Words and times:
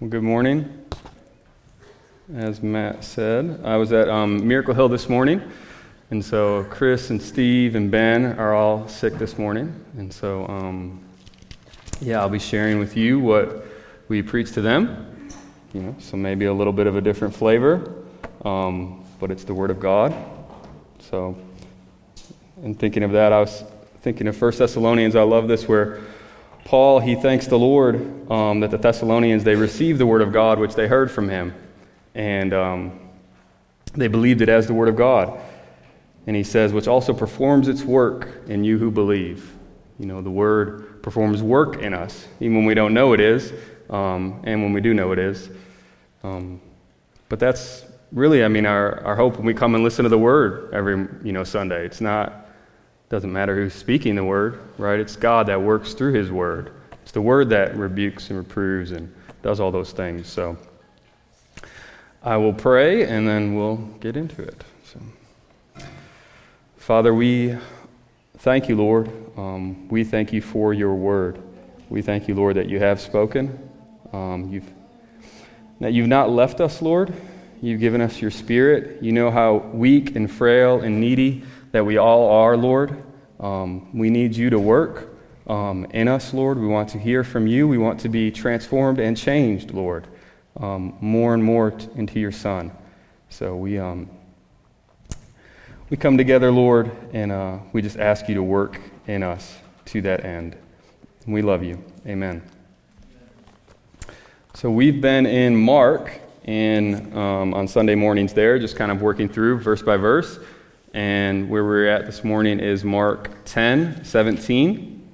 Well, 0.00 0.10
good 0.10 0.24
morning. 0.24 0.84
As 2.34 2.60
Matt 2.60 3.04
said, 3.04 3.60
I 3.62 3.76
was 3.76 3.92
at 3.92 4.08
um, 4.08 4.46
Miracle 4.46 4.74
Hill 4.74 4.88
this 4.88 5.08
morning, 5.08 5.40
and 6.10 6.22
so 6.22 6.64
Chris 6.64 7.10
and 7.10 7.22
Steve 7.22 7.76
and 7.76 7.92
Ben 7.92 8.36
are 8.36 8.54
all 8.54 8.88
sick 8.88 9.14
this 9.14 9.38
morning, 9.38 9.72
and 9.96 10.12
so 10.12 10.48
um, 10.48 11.00
yeah, 12.00 12.18
I'll 12.18 12.28
be 12.28 12.40
sharing 12.40 12.80
with 12.80 12.96
you 12.96 13.20
what 13.20 13.66
we 14.08 14.20
preach 14.20 14.50
to 14.54 14.60
them. 14.60 15.28
You 15.72 15.82
know, 15.82 15.96
so 16.00 16.16
maybe 16.16 16.46
a 16.46 16.52
little 16.52 16.72
bit 16.72 16.88
of 16.88 16.96
a 16.96 17.00
different 17.00 17.32
flavor, 17.32 17.94
um, 18.44 19.04
but 19.20 19.30
it's 19.30 19.44
the 19.44 19.54
Word 19.54 19.70
of 19.70 19.78
God. 19.78 20.12
So, 21.08 21.38
in 22.64 22.74
thinking 22.74 23.04
of 23.04 23.12
that, 23.12 23.32
I 23.32 23.38
was 23.38 23.62
thinking 24.02 24.26
of 24.26 24.36
First 24.36 24.58
Thessalonians. 24.58 25.14
I 25.14 25.22
love 25.22 25.46
this 25.46 25.68
where 25.68 26.00
Paul, 26.64 27.00
he 27.00 27.14
thanks 27.14 27.46
the 27.46 27.58
Lord 27.58 28.30
um, 28.30 28.60
that 28.60 28.70
the 28.70 28.78
Thessalonians, 28.78 29.44
they 29.44 29.54
received 29.54 29.98
the 29.98 30.06
word 30.06 30.22
of 30.22 30.32
God, 30.32 30.58
which 30.58 30.74
they 30.74 30.88
heard 30.88 31.10
from 31.10 31.28
him. 31.28 31.54
And 32.14 32.54
um, 32.54 33.00
they 33.92 34.08
believed 34.08 34.40
it 34.40 34.48
as 34.48 34.66
the 34.66 34.74
word 34.74 34.88
of 34.88 34.96
God. 34.96 35.38
And 36.26 36.34
he 36.34 36.42
says, 36.42 36.72
which 36.72 36.88
also 36.88 37.12
performs 37.12 37.68
its 37.68 37.82
work 37.82 38.28
in 38.46 38.64
you 38.64 38.78
who 38.78 38.90
believe. 38.90 39.52
You 39.98 40.06
know, 40.06 40.22
the 40.22 40.30
word 40.30 41.02
performs 41.02 41.42
work 41.42 41.82
in 41.82 41.92
us, 41.92 42.26
even 42.40 42.56
when 42.56 42.64
we 42.64 42.74
don't 42.74 42.94
know 42.94 43.12
it 43.12 43.20
is, 43.20 43.52
um, 43.90 44.40
and 44.44 44.62
when 44.62 44.72
we 44.72 44.80
do 44.80 44.94
know 44.94 45.12
it 45.12 45.18
is. 45.18 45.50
Um, 46.22 46.60
but 47.28 47.38
that's 47.38 47.84
really, 48.10 48.42
I 48.42 48.48
mean, 48.48 48.64
our, 48.64 49.04
our 49.04 49.16
hope 49.16 49.36
when 49.36 49.44
we 49.44 49.52
come 49.52 49.74
and 49.74 49.84
listen 49.84 50.04
to 50.04 50.08
the 50.08 50.18
word 50.18 50.72
every, 50.72 51.06
you 51.22 51.32
know, 51.32 51.44
Sunday. 51.44 51.84
It's 51.84 52.00
not 52.00 52.43
doesn't 53.14 53.32
matter 53.32 53.54
who's 53.54 53.74
speaking 53.74 54.16
the 54.16 54.24
word, 54.24 54.60
right? 54.76 54.98
It's 54.98 55.14
God 55.14 55.46
that 55.46 55.62
works 55.62 55.94
through 55.94 56.14
his 56.14 56.32
word. 56.32 56.72
It's 57.04 57.12
the 57.12 57.20
word 57.20 57.48
that 57.50 57.76
rebukes 57.76 58.28
and 58.28 58.36
reproves 58.36 58.90
and 58.90 59.14
does 59.40 59.60
all 59.60 59.70
those 59.70 59.92
things. 59.92 60.26
So 60.26 60.58
I 62.24 62.36
will 62.38 62.52
pray 62.52 63.04
and 63.04 63.24
then 63.24 63.54
we'll 63.54 63.76
get 64.00 64.16
into 64.16 64.42
it. 64.42 64.64
So, 64.82 64.98
Father, 66.76 67.14
we 67.14 67.56
thank 68.38 68.68
you, 68.68 68.74
Lord. 68.74 69.08
Um, 69.36 69.86
we 69.86 70.02
thank 70.02 70.32
you 70.32 70.42
for 70.42 70.74
your 70.74 70.96
word. 70.96 71.40
We 71.88 72.02
thank 72.02 72.26
you, 72.26 72.34
Lord, 72.34 72.56
that 72.56 72.68
you 72.68 72.80
have 72.80 73.00
spoken. 73.00 73.70
Um, 74.12 74.50
you've, 74.50 74.68
that 75.78 75.92
you've 75.92 76.08
not 76.08 76.30
left 76.30 76.60
us, 76.60 76.82
Lord. 76.82 77.14
You've 77.62 77.78
given 77.78 78.00
us 78.00 78.20
your 78.20 78.32
spirit. 78.32 79.00
You 79.04 79.12
know 79.12 79.30
how 79.30 79.58
weak 79.72 80.16
and 80.16 80.28
frail 80.28 80.80
and 80.80 81.00
needy 81.00 81.44
that 81.74 81.84
we 81.84 81.96
all 81.96 82.30
are, 82.30 82.56
Lord. 82.56 83.02
Um, 83.40 83.90
we 83.92 84.08
need 84.08 84.36
you 84.36 84.48
to 84.48 84.60
work 84.60 85.08
um, 85.48 85.86
in 85.86 86.06
us, 86.06 86.32
Lord. 86.32 86.56
We 86.56 86.68
want 86.68 86.88
to 86.90 87.00
hear 87.00 87.24
from 87.24 87.48
you. 87.48 87.66
We 87.66 87.78
want 87.78 87.98
to 88.00 88.08
be 88.08 88.30
transformed 88.30 89.00
and 89.00 89.16
changed, 89.16 89.72
Lord, 89.72 90.06
um, 90.56 90.96
more 91.00 91.34
and 91.34 91.42
more 91.42 91.72
t- 91.72 91.88
into 91.96 92.20
your 92.20 92.30
Son. 92.30 92.70
So 93.28 93.56
we, 93.56 93.76
um, 93.76 94.08
we 95.90 95.96
come 95.96 96.16
together, 96.16 96.52
Lord, 96.52 96.92
and 97.12 97.32
uh, 97.32 97.58
we 97.72 97.82
just 97.82 97.98
ask 97.98 98.28
you 98.28 98.36
to 98.36 98.42
work 98.44 98.80
in 99.08 99.24
us 99.24 99.58
to 99.86 100.00
that 100.02 100.24
end. 100.24 100.56
We 101.26 101.42
love 101.42 101.64
you. 101.64 101.82
Amen. 102.06 102.40
So 104.54 104.70
we've 104.70 105.00
been 105.00 105.26
in 105.26 105.56
Mark 105.56 106.20
and 106.44 107.12
um, 107.16 107.52
on 107.52 107.66
Sunday 107.66 107.96
mornings 107.96 108.32
there, 108.32 108.60
just 108.60 108.76
kind 108.76 108.92
of 108.92 109.02
working 109.02 109.28
through 109.28 109.58
verse 109.58 109.82
by 109.82 109.96
verse. 109.96 110.38
And 110.94 111.50
where 111.50 111.64
we're 111.64 111.88
at 111.88 112.06
this 112.06 112.22
morning 112.22 112.60
is 112.60 112.84
Mark 112.84 113.28
10, 113.46 114.04
17. 114.04 115.10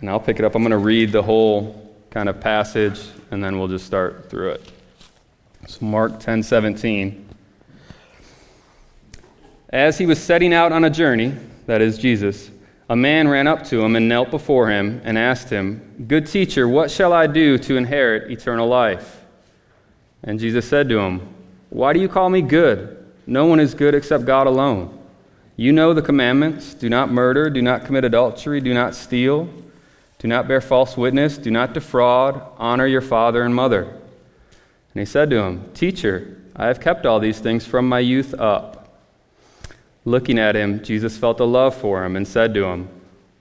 And 0.00 0.08
I'll 0.08 0.18
pick 0.18 0.38
it 0.38 0.46
up. 0.46 0.54
I'm 0.54 0.62
going 0.62 0.70
to 0.70 0.78
read 0.78 1.12
the 1.12 1.22
whole 1.22 1.94
kind 2.08 2.26
of 2.26 2.40
passage, 2.40 3.02
and 3.30 3.44
then 3.44 3.58
we'll 3.58 3.68
just 3.68 3.84
start 3.84 4.30
through 4.30 4.52
it. 4.52 4.72
So, 5.68 5.84
Mark 5.84 6.20
10, 6.20 6.42
17. 6.42 7.28
As 9.68 9.98
he 9.98 10.06
was 10.06 10.18
setting 10.22 10.54
out 10.54 10.72
on 10.72 10.84
a 10.84 10.90
journey, 10.90 11.34
that 11.66 11.82
is 11.82 11.98
Jesus, 11.98 12.50
a 12.88 12.96
man 12.96 13.28
ran 13.28 13.46
up 13.46 13.62
to 13.64 13.84
him 13.84 13.96
and 13.96 14.08
knelt 14.08 14.30
before 14.30 14.70
him 14.70 15.02
and 15.04 15.18
asked 15.18 15.50
him, 15.50 16.06
Good 16.08 16.26
teacher, 16.26 16.66
what 16.66 16.90
shall 16.90 17.12
I 17.12 17.26
do 17.26 17.58
to 17.58 17.76
inherit 17.76 18.30
eternal 18.30 18.68
life? 18.68 19.22
And 20.22 20.40
Jesus 20.40 20.66
said 20.66 20.88
to 20.88 20.98
him, 20.98 21.28
Why 21.68 21.92
do 21.92 22.00
you 22.00 22.08
call 22.08 22.30
me 22.30 22.40
good? 22.40 23.04
No 23.26 23.44
one 23.46 23.60
is 23.60 23.74
good 23.74 23.94
except 23.94 24.24
God 24.24 24.46
alone. 24.46 25.00
You 25.56 25.72
know 25.72 25.94
the 25.94 26.02
commandments 26.02 26.74
do 26.74 26.88
not 26.88 27.12
murder, 27.12 27.48
do 27.48 27.62
not 27.62 27.84
commit 27.84 28.04
adultery, 28.04 28.60
do 28.60 28.74
not 28.74 28.94
steal, 28.94 29.48
do 30.18 30.26
not 30.26 30.48
bear 30.48 30.60
false 30.60 30.96
witness, 30.96 31.38
do 31.38 31.50
not 31.50 31.74
defraud, 31.74 32.42
honor 32.58 32.86
your 32.86 33.00
father 33.00 33.42
and 33.42 33.54
mother. 33.54 33.82
And 33.82 35.00
he 35.00 35.04
said 35.04 35.30
to 35.30 35.38
him, 35.42 35.70
Teacher, 35.74 36.42
I 36.56 36.66
have 36.66 36.80
kept 36.80 37.06
all 37.06 37.20
these 37.20 37.38
things 37.38 37.66
from 37.66 37.88
my 37.88 38.00
youth 38.00 38.34
up. 38.34 39.00
Looking 40.04 40.38
at 40.38 40.56
him, 40.56 40.82
Jesus 40.82 41.16
felt 41.16 41.40
a 41.40 41.44
love 41.44 41.74
for 41.74 42.04
him 42.04 42.16
and 42.16 42.26
said 42.26 42.52
to 42.54 42.64
him, 42.64 42.88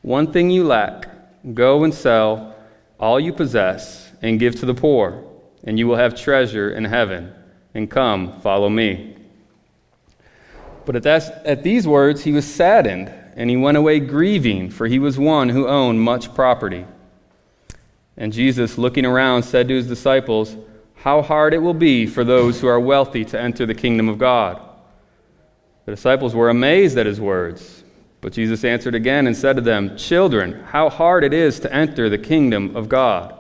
One 0.02 0.32
thing 0.32 0.50
you 0.50 0.64
lack 0.64 1.08
go 1.54 1.84
and 1.84 1.94
sell 1.94 2.56
all 3.00 3.20
you 3.20 3.34
possess 3.34 4.12
and 4.22 4.40
give 4.40 4.56
to 4.60 4.66
the 4.66 4.74
poor, 4.74 5.24
and 5.64 5.78
you 5.78 5.88
will 5.88 5.98
have 5.98 6.16
treasure 6.16 6.72
in 6.72 6.86
heaven. 6.86 7.34
And 7.74 7.90
come, 7.90 8.40
follow 8.42 8.70
me. 8.70 9.13
But 10.86 10.96
at, 10.96 11.04
that, 11.04 11.46
at 11.46 11.64
these 11.64 11.88
words 11.88 12.24
he 12.24 12.32
was 12.32 12.46
saddened, 12.46 13.14
and 13.36 13.50
he 13.50 13.58
went 13.58 13.78
away 13.78 14.00
grieving, 14.00 14.70
for 14.70 14.88
he 14.88 15.00
was 15.00 15.18
one 15.18 15.50
who 15.50 15.68
owned 15.68 16.02
much 16.02 16.34
property. 16.36 16.86
And 18.16 18.32
Jesus, 18.32 18.78
looking 18.78 19.06
around, 19.06 19.44
said 19.44 19.68
to 19.68 19.76
his 19.76 19.88
disciples, 19.88 20.56
How 20.96 21.22
hard 21.22 21.54
it 21.54 21.60
will 21.60 21.74
be 21.74 22.06
for 22.06 22.24
those 22.24 22.62
who 22.62 22.68
are 22.68 22.80
wealthy 22.80 23.26
to 23.26 23.40
enter 23.40 23.66
the 23.66 23.74
kingdom 23.74 24.08
of 24.08 24.20
God. 24.20 24.62
The 25.86 25.94
disciples 25.94 26.36
were 26.36 26.50
amazed 26.50 26.98
at 26.98 27.06
his 27.06 27.20
words. 27.20 27.84
But 28.22 28.34
Jesus 28.34 28.64
answered 28.64 28.96
again 28.96 29.28
and 29.28 29.36
said 29.36 29.58
to 29.58 29.62
them, 29.62 29.98
Children, 29.98 30.64
how 30.64 30.90
hard 30.90 31.26
it 31.26 31.34
is 31.34 31.60
to 31.62 31.74
enter 31.74 32.10
the 32.10 32.18
kingdom 32.18 32.76
of 32.76 32.88
God. 32.88 33.38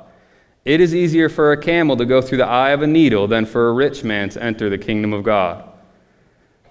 It 0.65 0.81
is 0.81 0.95
easier 0.95 1.29
for 1.29 1.51
a 1.51 1.61
camel 1.61 1.95
to 1.97 2.05
go 2.05 2.21
through 2.21 2.39
the 2.39 2.47
eye 2.47 2.71
of 2.71 2.81
a 2.81 2.87
needle 2.87 3.27
than 3.27 3.45
for 3.45 3.69
a 3.69 3.73
rich 3.73 4.03
man 4.03 4.29
to 4.29 4.43
enter 4.43 4.69
the 4.69 4.77
kingdom 4.77 5.13
of 5.13 5.23
God. 5.23 5.69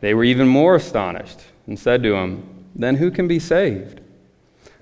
They 0.02 0.14
were 0.14 0.24
even 0.24 0.48
more 0.48 0.74
astonished 0.74 1.38
and 1.68 1.78
said 1.78 2.02
to 2.02 2.16
him, 2.16 2.66
Then 2.74 2.96
who 2.96 3.10
can 3.12 3.28
be 3.28 3.38
saved? 3.38 4.00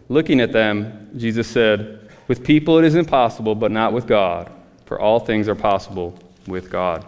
Looking 0.08 0.40
at 0.40 0.50
them, 0.50 1.10
Jesus 1.14 1.46
said, 1.46 2.10
With 2.26 2.42
people 2.42 2.78
it 2.78 2.86
is 2.86 2.94
impossible, 2.94 3.54
but 3.54 3.70
not 3.70 3.92
with 3.92 4.06
God, 4.06 4.50
for 4.86 4.98
all 4.98 5.20
things 5.20 5.46
are 5.46 5.54
possible 5.54 6.18
with 6.46 6.70
God. 6.70 7.04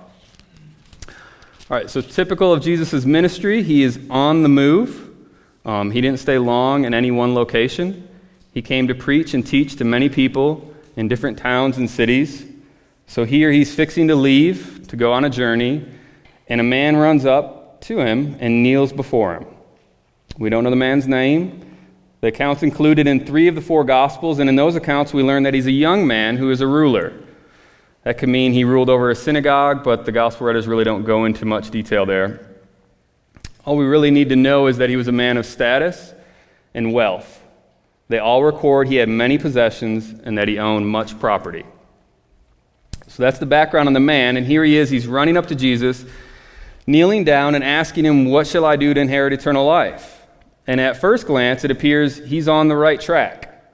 All 1.09 1.79
right, 1.79 1.89
so 1.89 2.03
typical 2.03 2.53
of 2.53 2.63
Jesus' 2.63 3.07
ministry, 3.07 3.63
he 3.63 3.83
is 3.83 3.99
on 4.11 4.43
the 4.43 4.49
move. 4.49 5.09
Um, 5.65 5.91
he 5.91 6.03
didn't 6.03 6.21
stay 6.21 6.37
long 6.37 6.85
in 6.85 6.93
any 6.93 7.11
one 7.11 7.35
location. 7.35 8.07
He 8.53 8.61
came 8.61 8.89
to 8.89 8.95
preach 8.95 9.33
and 9.33 9.47
teach 9.47 9.77
to 9.77 9.85
many 9.85 10.11
people 10.11 10.71
in 10.97 11.09
different 11.09 11.39
towns 11.39 11.79
and 11.79 11.89
cities. 11.89 12.45
So 13.07 13.25
here 13.25 13.51
he's 13.51 13.75
fixing 13.75 14.09
to 14.09 14.15
leave 14.15 14.87
to 14.89 14.97
go 14.97 15.15
on 15.15 15.25
a 15.25 15.31
journey, 15.31 15.89
and 16.47 16.61
a 16.61 16.65
man 16.65 16.95
runs 16.97 17.25
up 17.25 17.62
to 17.83 18.01
him 18.01 18.37
and 18.41 18.63
kneels 18.63 18.93
before 18.93 19.35
him. 19.35 19.47
We 20.39 20.51
don't 20.51 20.65
know 20.65 20.71
the 20.71 20.77
man's 20.77 21.07
name. 21.07 21.77
The 22.21 22.29
accounts 22.29 22.63
included 22.63 23.07
in 23.07 23.27
three 23.27 23.49
of 23.49 23.55
the 23.55 23.61
four 23.61 23.85
Gospels, 23.85 24.39
and 24.39 24.49
in 24.49 24.57
those 24.57 24.77
accounts, 24.77 25.13
we 25.13 25.23
learn 25.23 25.43
that 25.43 25.55
he's 25.55 25.67
a 25.67 25.73
young 25.73 26.07
man 26.07 26.37
who 26.37 26.51
is 26.51 26.61
a 26.61 26.67
ruler. 26.67 27.13
That 28.05 28.19
could 28.19 28.29
mean 28.29 28.53
he 28.53 28.65
ruled 28.65 28.89
over 28.89 29.11
a 29.11 29.15
synagogue, 29.15 29.85
but 29.85 30.05
the 30.05 30.13
Gospel 30.13 30.47
writers 30.47 30.67
really 30.67 30.85
don't 30.85 31.05
go 31.05 31.25
into 31.25 31.45
much 31.45 31.71
detail 31.71 32.07
there. 32.07 32.49
All 33.65 33.77
we 33.77 33.85
really 33.85 34.11
need 34.11 34.29
to 34.31 34.37
know 34.37 34.67
is 34.67 34.79
that 34.79 34.89
he 34.89 34.97
was 34.97 35.09
a 35.09 35.13
man 35.13 35.37
of 35.37 35.47
status 35.47 36.15
and 36.75 36.93
wealth. 36.93 37.43
They 38.09 38.19
all 38.19 38.43
record 38.43 38.89
he 38.89 38.97
had 38.97 39.09
many 39.09 39.39
possessions 39.39 40.13
and 40.25 40.37
that 40.39 40.49
he 40.49 40.59
owned 40.59 40.89
much 40.89 41.19
property. 41.19 41.65
So 43.07 43.23
that's 43.23 43.39
the 43.39 43.47
background 43.47 43.89
on 43.89 43.93
the 43.93 44.01
man, 44.01 44.37
and 44.37 44.47
here 44.47 44.65
he 44.65 44.77
is. 44.77 44.91
He's 44.91 45.07
running 45.07 45.37
up 45.37 45.47
to 45.49 45.55
Jesus 45.55 46.05
kneeling 46.87 47.25
down 47.25 47.55
and 47.55 47.65
asking 47.65 48.05
him, 48.05 48.27
What 48.27 48.47
shall 48.47 48.65
I 48.65 48.77
do 48.77 48.93
to 48.95 49.01
inherit 49.01 49.33
eternal 49.33 49.67
life? 49.67 50.27
And 50.67 50.81
at 50.81 50.97
first 50.97 51.27
glance, 51.27 51.65
it 51.65 51.71
appears 51.71 52.19
he's 52.19 52.49
on 52.49 52.69
the 52.69 52.77
right 52.77 53.01
track, 53.01 53.65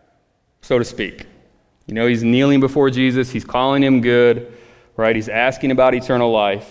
so 0.62 0.78
to 0.78 0.84
speak. 0.84 1.26
You 1.87 1.94
know, 1.94 2.06
he's 2.06 2.22
kneeling 2.22 2.60
before 2.60 2.90
Jesus, 2.90 3.31
he's 3.31 3.44
calling 3.44 3.82
him 3.82 4.00
good, 4.00 4.52
right? 4.96 5.14
He's 5.14 5.28
asking 5.28 5.70
about 5.70 5.94
eternal 5.94 6.31
life. 6.31 6.70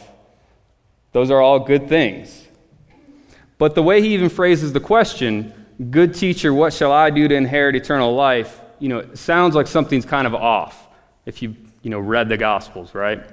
Those 1.11 1.31
are 1.31 1.41
all 1.41 1.59
good 1.59 1.89
things. 1.89 2.45
But 3.57 3.73
the 3.73 3.81
way 3.81 4.01
he 4.01 4.13
even 4.13 4.29
phrases 4.29 4.73
the 4.73 4.79
question, 4.79 5.53
Good 5.91 6.15
teacher, 6.15 6.51
what 6.51 6.73
shall 6.73 6.91
I 6.91 7.11
do 7.11 7.27
to 7.27 7.35
inherit 7.35 7.75
eternal 7.75 8.15
life? 8.15 8.61
You 8.79 8.89
know, 8.89 8.99
it 8.99 9.17
sounds 9.17 9.53
like 9.53 9.67
something's 9.67 10.05
kind 10.05 10.25
of 10.25 10.33
off 10.33 10.87
if 11.27 11.41
you, 11.43 11.55
you 11.83 11.91
know, 11.91 11.99
read 11.99 12.29
the 12.29 12.37
Gospels, 12.37 12.95
right? 12.95 13.23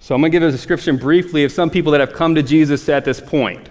So 0.00 0.14
I'm 0.14 0.20
going 0.20 0.32
to 0.32 0.38
give 0.38 0.48
a 0.48 0.50
description 0.50 0.96
briefly 0.96 1.44
of 1.44 1.52
some 1.52 1.70
people 1.70 1.92
that 1.92 2.00
have 2.00 2.12
come 2.12 2.34
to 2.34 2.42
Jesus 2.42 2.88
at 2.88 3.04
this 3.04 3.20
point 3.20 3.68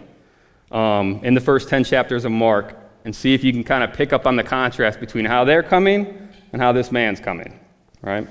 um, 0.71 1.21
in 1.23 1.33
the 1.33 1.41
first 1.41 1.69
10 1.69 1.83
chapters 1.83 2.25
of 2.25 2.31
Mark 2.31 2.77
and 3.05 3.15
see 3.15 3.33
if 3.33 3.43
you 3.43 3.53
can 3.53 3.63
kind 3.63 3.83
of 3.83 3.93
pick 3.93 4.11
up 4.11 4.27
on 4.27 4.35
the 4.35 4.43
contrast 4.43 4.99
between 4.99 5.25
how 5.25 5.43
they're 5.43 5.63
coming 5.63 6.29
and 6.51 6.61
how 6.61 6.71
this 6.71 6.91
man's 6.91 7.19
coming, 7.19 7.57
right? 8.01 8.27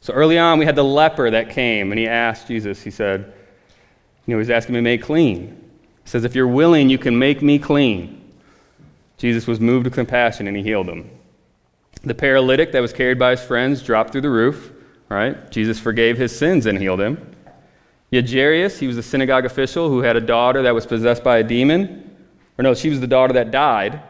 So 0.00 0.12
early 0.12 0.38
on, 0.38 0.58
we 0.58 0.64
had 0.64 0.76
the 0.76 0.84
leper 0.84 1.30
that 1.30 1.50
came 1.50 1.90
and 1.92 1.98
he 1.98 2.06
asked 2.06 2.46
Jesus, 2.48 2.82
he 2.82 2.90
said, 2.90 3.32
you 4.26 4.34
know, 4.34 4.38
he's 4.38 4.50
asking 4.50 4.74
me 4.74 4.78
to 4.78 4.82
make 4.82 5.02
clean. 5.02 5.70
He 6.04 6.08
says, 6.08 6.24
If 6.24 6.34
you're 6.34 6.48
willing, 6.48 6.88
you 6.88 6.98
can 6.98 7.18
make 7.18 7.42
me 7.42 7.58
clean. 7.58 8.18
Jesus 9.18 9.46
was 9.46 9.60
moved 9.60 9.84
with 9.84 9.94
compassion 9.94 10.48
and 10.48 10.56
he 10.56 10.62
healed 10.62 10.88
him. 10.88 11.10
The 12.04 12.14
paralytic 12.14 12.72
that 12.72 12.80
was 12.80 12.92
carried 12.92 13.18
by 13.18 13.32
his 13.32 13.42
friends 13.42 13.82
dropped 13.82 14.12
through 14.12 14.22
the 14.22 14.30
roof, 14.30 14.72
right? 15.12 15.50
Jesus 15.50 15.78
forgave 15.78 16.18
his 16.18 16.36
sins 16.36 16.66
and 16.66 16.78
healed 16.78 17.00
him. 17.00 17.34
Yet 18.10 18.28
Jairus, 18.28 18.78
he 18.78 18.86
was 18.86 18.98
a 18.98 19.02
synagogue 19.02 19.44
official 19.44 19.88
who 19.88 20.00
had 20.00 20.16
a 20.16 20.20
daughter 20.20 20.62
that 20.62 20.74
was 20.74 20.86
possessed 20.86 21.24
by 21.24 21.38
a 21.38 21.42
demon. 21.42 22.16
Or 22.58 22.62
no, 22.62 22.74
she 22.74 22.90
was 22.90 23.00
the 23.00 23.06
daughter 23.06 23.32
that 23.34 23.50
died, 23.50 24.02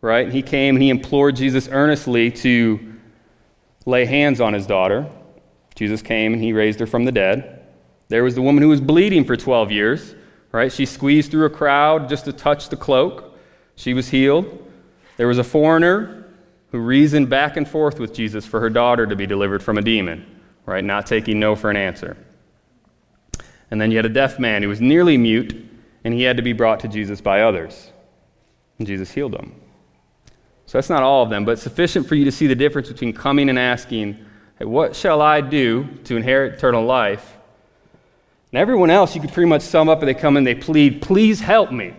right? 0.00 0.24
And 0.24 0.32
he 0.32 0.42
came 0.42 0.76
and 0.76 0.82
he 0.82 0.88
implored 0.88 1.36
Jesus 1.36 1.68
earnestly 1.70 2.30
to 2.30 2.94
lay 3.86 4.04
hands 4.04 4.40
on 4.40 4.52
his 4.52 4.66
daughter. 4.66 5.08
Jesus 5.74 6.02
came 6.02 6.32
and 6.32 6.42
he 6.42 6.52
raised 6.52 6.78
her 6.80 6.86
from 6.86 7.04
the 7.04 7.12
dead. 7.12 7.64
There 8.08 8.24
was 8.24 8.34
the 8.34 8.42
woman 8.42 8.62
who 8.62 8.68
was 8.68 8.80
bleeding 8.80 9.24
for 9.24 9.36
12 9.36 9.70
years, 9.72 10.14
right? 10.52 10.72
She 10.72 10.86
squeezed 10.86 11.30
through 11.30 11.46
a 11.46 11.50
crowd 11.50 12.08
just 12.08 12.24
to 12.26 12.32
touch 12.32 12.68
the 12.68 12.76
cloak. 12.76 13.36
She 13.76 13.94
was 13.94 14.08
healed. 14.08 14.66
There 15.16 15.26
was 15.26 15.38
a 15.38 15.44
foreigner 15.44 16.26
who 16.70 16.78
reasoned 16.78 17.28
back 17.28 17.56
and 17.56 17.68
forth 17.68 17.98
with 17.98 18.14
Jesus 18.14 18.46
for 18.46 18.60
her 18.60 18.70
daughter 18.70 19.06
to 19.06 19.16
be 19.16 19.26
delivered 19.26 19.62
from 19.62 19.78
a 19.78 19.82
demon, 19.82 20.39
right? 20.70 20.84
Not 20.84 21.04
taking 21.04 21.40
no 21.40 21.56
for 21.56 21.68
an 21.68 21.76
answer. 21.76 22.16
And 23.72 23.80
then 23.80 23.90
you 23.90 23.98
had 23.98 24.06
a 24.06 24.10
deaf 24.10 24.38
man 24.38 24.62
who 24.62 24.68
was 24.68 24.80
nearly 24.80 25.16
mute, 25.16 25.68
and 26.04 26.14
he 26.14 26.22
had 26.22 26.36
to 26.36 26.44
be 26.44 26.52
brought 26.52 26.80
to 26.80 26.88
Jesus 26.88 27.20
by 27.20 27.42
others. 27.42 27.90
And 28.78 28.86
Jesus 28.86 29.10
healed 29.10 29.34
him. 29.34 29.60
So 30.66 30.78
that's 30.78 30.88
not 30.88 31.02
all 31.02 31.24
of 31.24 31.30
them, 31.30 31.44
but 31.44 31.58
sufficient 31.58 32.06
for 32.06 32.14
you 32.14 32.24
to 32.24 32.30
see 32.30 32.46
the 32.46 32.54
difference 32.54 32.88
between 32.88 33.12
coming 33.12 33.48
and 33.48 33.58
asking, 33.58 34.24
hey, 34.60 34.64
What 34.64 34.94
shall 34.94 35.20
I 35.20 35.40
do 35.40 35.88
to 36.04 36.16
inherit 36.16 36.54
eternal 36.54 36.84
life? 36.84 37.36
And 38.52 38.60
everyone 38.60 38.90
else, 38.90 39.16
you 39.16 39.20
could 39.20 39.32
pretty 39.32 39.48
much 39.48 39.62
sum 39.62 39.88
up 39.88 39.98
and 39.98 40.08
they 40.08 40.14
come 40.14 40.36
and 40.36 40.46
they 40.46 40.54
plead, 40.54 41.02
Please 41.02 41.40
help 41.40 41.72
me, 41.72 41.94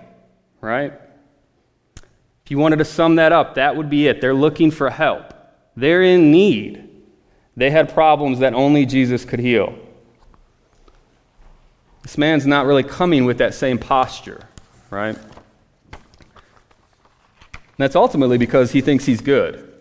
right? 0.61 0.93
If 2.45 2.51
you 2.51 2.57
wanted 2.57 2.77
to 2.77 2.85
sum 2.85 3.15
that 3.15 3.33
up, 3.33 3.55
that 3.55 3.75
would 3.75 3.89
be 3.89 4.07
it. 4.07 4.21
They're 4.21 4.33
looking 4.33 4.71
for 4.71 4.89
help, 4.89 5.33
they're 5.75 6.03
in 6.03 6.31
need. 6.31 6.87
They 7.61 7.69
had 7.69 7.93
problems 7.93 8.39
that 8.39 8.55
only 8.55 8.87
Jesus 8.87 9.23
could 9.23 9.39
heal. 9.39 9.77
This 12.01 12.17
man's 12.17 12.47
not 12.47 12.65
really 12.65 12.81
coming 12.81 13.23
with 13.25 13.37
that 13.37 13.53
same 13.53 13.77
posture, 13.77 14.47
right? 14.89 15.15
And 15.15 16.01
that's 17.77 17.95
ultimately 17.95 18.39
because 18.39 18.71
he 18.71 18.81
thinks 18.81 19.05
he's 19.05 19.21
good. 19.21 19.79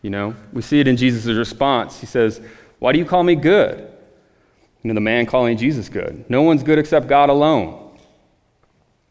You 0.00 0.08
know, 0.08 0.34
we 0.54 0.62
see 0.62 0.80
it 0.80 0.88
in 0.88 0.96
Jesus' 0.96 1.26
response. 1.36 2.00
He 2.00 2.06
says, 2.06 2.40
Why 2.78 2.92
do 2.92 2.98
you 2.98 3.04
call 3.04 3.22
me 3.22 3.34
good? 3.34 3.80
You 4.82 4.88
know, 4.88 4.94
the 4.94 5.02
man 5.02 5.26
calling 5.26 5.58
Jesus 5.58 5.90
good. 5.90 6.24
No 6.30 6.40
one's 6.40 6.62
good 6.62 6.78
except 6.78 7.06
God 7.06 7.28
alone. 7.28 7.98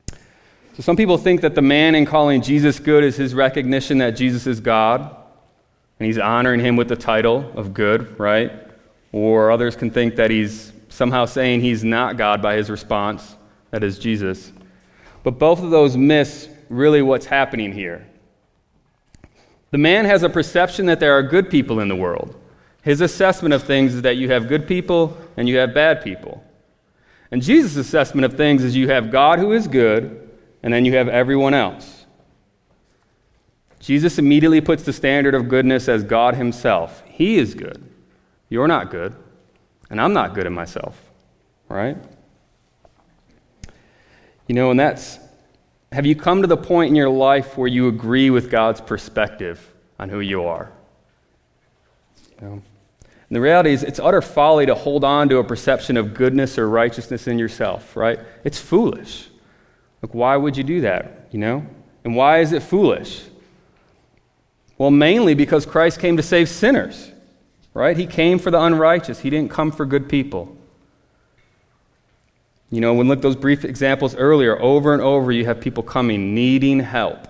So 0.07 0.81
some 0.81 0.95
people 0.95 1.19
think 1.19 1.41
that 1.41 1.53
the 1.53 1.61
man 1.61 1.93
in 1.93 2.07
calling 2.07 2.41
Jesus 2.41 2.79
good 2.79 3.03
is 3.03 3.17
his 3.17 3.35
recognition 3.35 3.99
that 3.99 4.15
Jesus 4.15 4.47
is 4.47 4.59
God, 4.59 5.15
and 5.99 6.05
he's 6.05 6.17
honoring 6.17 6.59
him 6.59 6.75
with 6.75 6.87
the 6.87 6.95
title 6.95 7.51
of 7.55 7.73
good, 7.73 8.19
right? 8.19 8.51
Or 9.11 9.51
others 9.51 9.75
can 9.75 9.89
think 9.89 10.15
that 10.15 10.29
he's 10.29 10.71
somehow 10.89 11.25
saying 11.25 11.61
he's 11.61 11.83
not 11.83 12.17
God 12.17 12.41
by 12.41 12.55
his 12.55 12.69
response, 12.69 13.35
that 13.71 13.83
is 13.83 13.99
Jesus. 13.99 14.51
But 15.23 15.39
both 15.39 15.61
of 15.61 15.71
those 15.71 15.97
miss 15.97 16.49
really 16.69 17.01
what's 17.01 17.25
happening 17.25 17.73
here. 17.73 18.07
The 19.71 19.77
man 19.77 20.05
has 20.05 20.23
a 20.23 20.29
perception 20.29 20.85
that 20.85 20.99
there 20.99 21.13
are 21.17 21.23
good 21.23 21.49
people 21.49 21.79
in 21.79 21.87
the 21.87 21.95
world. 21.95 22.35
His 22.83 23.01
assessment 23.01 23.53
of 23.53 23.63
things 23.63 23.93
is 23.93 24.03
that 24.03 24.15
you 24.15 24.29
have 24.31 24.47
good 24.47 24.67
people 24.67 25.17
and 25.35 25.49
you 25.49 25.57
have 25.57 25.73
bad 25.73 26.01
people. 26.01 26.43
And 27.31 27.41
Jesus' 27.41 27.75
assessment 27.75 28.23
of 28.23 28.37
things 28.37 28.63
is 28.63 28.75
you 28.75 28.89
have 28.89 29.11
God 29.11 29.39
who 29.39 29.51
is 29.51 29.67
good, 29.67 30.29
and 30.63 30.73
then 30.73 30.85
you 30.85 30.95
have 30.95 31.09
everyone 31.09 31.53
else. 31.53 31.96
Jesus 33.87 34.19
immediately 34.19 34.59
puts 34.59 34.83
the 34.83 34.91
standard 34.91 35.33
of 35.33 35.47
goodness 35.47 35.87
as 35.87 36.03
God 36.03 36.35
Himself. 36.35 37.01
He 37.05 37.37
is 37.37 37.55
good. 37.55 37.81
You're 38.49 38.67
not 38.67 38.91
good. 38.91 39.15
And 39.89 40.01
I'm 40.01 40.11
not 40.11 40.33
good 40.33 40.45
in 40.45 40.51
myself, 40.51 41.01
right? 41.69 41.95
You 44.45 44.55
know, 44.55 44.71
and 44.71 44.77
that's 44.77 45.19
have 45.93 46.05
you 46.05 46.17
come 46.17 46.41
to 46.41 46.49
the 46.49 46.57
point 46.57 46.89
in 46.89 46.95
your 46.97 47.07
life 47.09 47.57
where 47.57 47.69
you 47.69 47.87
agree 47.87 48.29
with 48.29 48.51
God's 48.51 48.81
perspective 48.81 49.73
on 49.97 50.09
who 50.09 50.19
you 50.19 50.43
are? 50.43 50.69
You 52.41 52.45
know? 52.45 52.53
And 53.03 53.35
the 53.35 53.39
reality 53.39 53.71
is, 53.71 53.83
it's 53.83 53.99
utter 53.99 54.21
folly 54.21 54.65
to 54.65 54.75
hold 54.75 55.05
on 55.05 55.29
to 55.29 55.37
a 55.37 55.45
perception 55.45 55.95
of 55.95 56.13
goodness 56.13 56.57
or 56.57 56.69
righteousness 56.69 57.25
in 57.25 57.39
yourself, 57.39 57.95
right? 57.95 58.19
It's 58.43 58.59
foolish. 58.59 59.29
Like, 60.01 60.13
why 60.13 60.35
would 60.35 60.57
you 60.57 60.65
do 60.65 60.81
that, 60.81 61.29
you 61.31 61.39
know? 61.39 61.65
And 62.03 62.17
why 62.17 62.39
is 62.39 62.51
it 62.51 62.63
foolish? 62.63 63.23
Well, 64.77 64.91
mainly 64.91 65.33
because 65.33 65.65
Christ 65.65 65.99
came 65.99 66.17
to 66.17 66.23
save 66.23 66.49
sinners 66.49 67.11
right? 67.77 67.95
He 67.95 68.07
came 68.07 68.39
for 68.39 68.49
the 68.49 68.59
unrighteous, 68.59 69.19
He 69.19 69.29
didn't 69.29 69.51
come 69.51 69.71
for 69.71 69.85
good 69.85 70.09
people. 70.09 70.57
You 72.71 72.81
know, 72.81 72.95
when 72.95 73.07
look 73.07 73.21
those 73.21 73.35
brief 73.35 73.63
examples 73.63 74.15
earlier, 74.15 74.59
over 74.59 74.93
and 74.93 75.01
over, 75.01 75.31
you 75.31 75.45
have 75.45 75.61
people 75.61 75.83
coming 75.83 76.33
needing 76.33 76.79
help. 76.79 77.27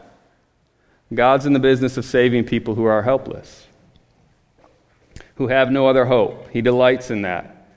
God's 1.14 1.46
in 1.46 1.52
the 1.52 1.60
business 1.60 1.98
of 1.98 2.06
saving 2.06 2.46
people 2.46 2.76
who 2.76 2.86
are 2.86 3.04
helpless, 3.04 3.68
who 5.36 5.48
have 5.48 5.70
no 5.70 5.86
other 5.86 6.06
hope. 6.06 6.50
He 6.50 6.62
delights 6.62 7.12
in 7.12 7.24
that. 7.24 7.68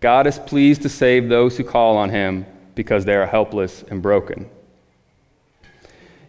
God 0.00 0.26
is 0.26 0.40
pleased 0.40 0.82
to 0.82 0.88
save 0.88 1.28
those 1.28 1.56
who 1.56 1.62
call 1.62 1.96
on 1.96 2.10
Him 2.10 2.44
because 2.74 3.04
they 3.04 3.14
are 3.14 3.26
helpless 3.26 3.84
and 3.84 4.02
broken. 4.02 4.50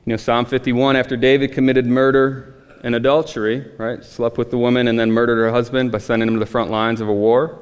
You 0.05 0.11
know, 0.11 0.17
Psalm 0.17 0.45
51, 0.45 0.95
after 0.95 1.17
David 1.17 1.51
committed 1.51 1.87
murder, 1.87 2.62
and 2.83 2.95
adultery, 2.95 3.65
right? 3.77 4.03
Slept 4.03 4.37
with 4.37 4.51
the 4.51 4.57
woman 4.57 4.87
and 4.87 4.99
then 4.99 5.11
murdered 5.11 5.37
her 5.37 5.51
husband 5.51 5.91
by 5.91 5.97
sending 5.97 6.27
him 6.27 6.35
to 6.35 6.39
the 6.39 6.45
front 6.45 6.69
lines 6.69 6.99
of 6.99 7.07
a 7.07 7.13
war. 7.13 7.59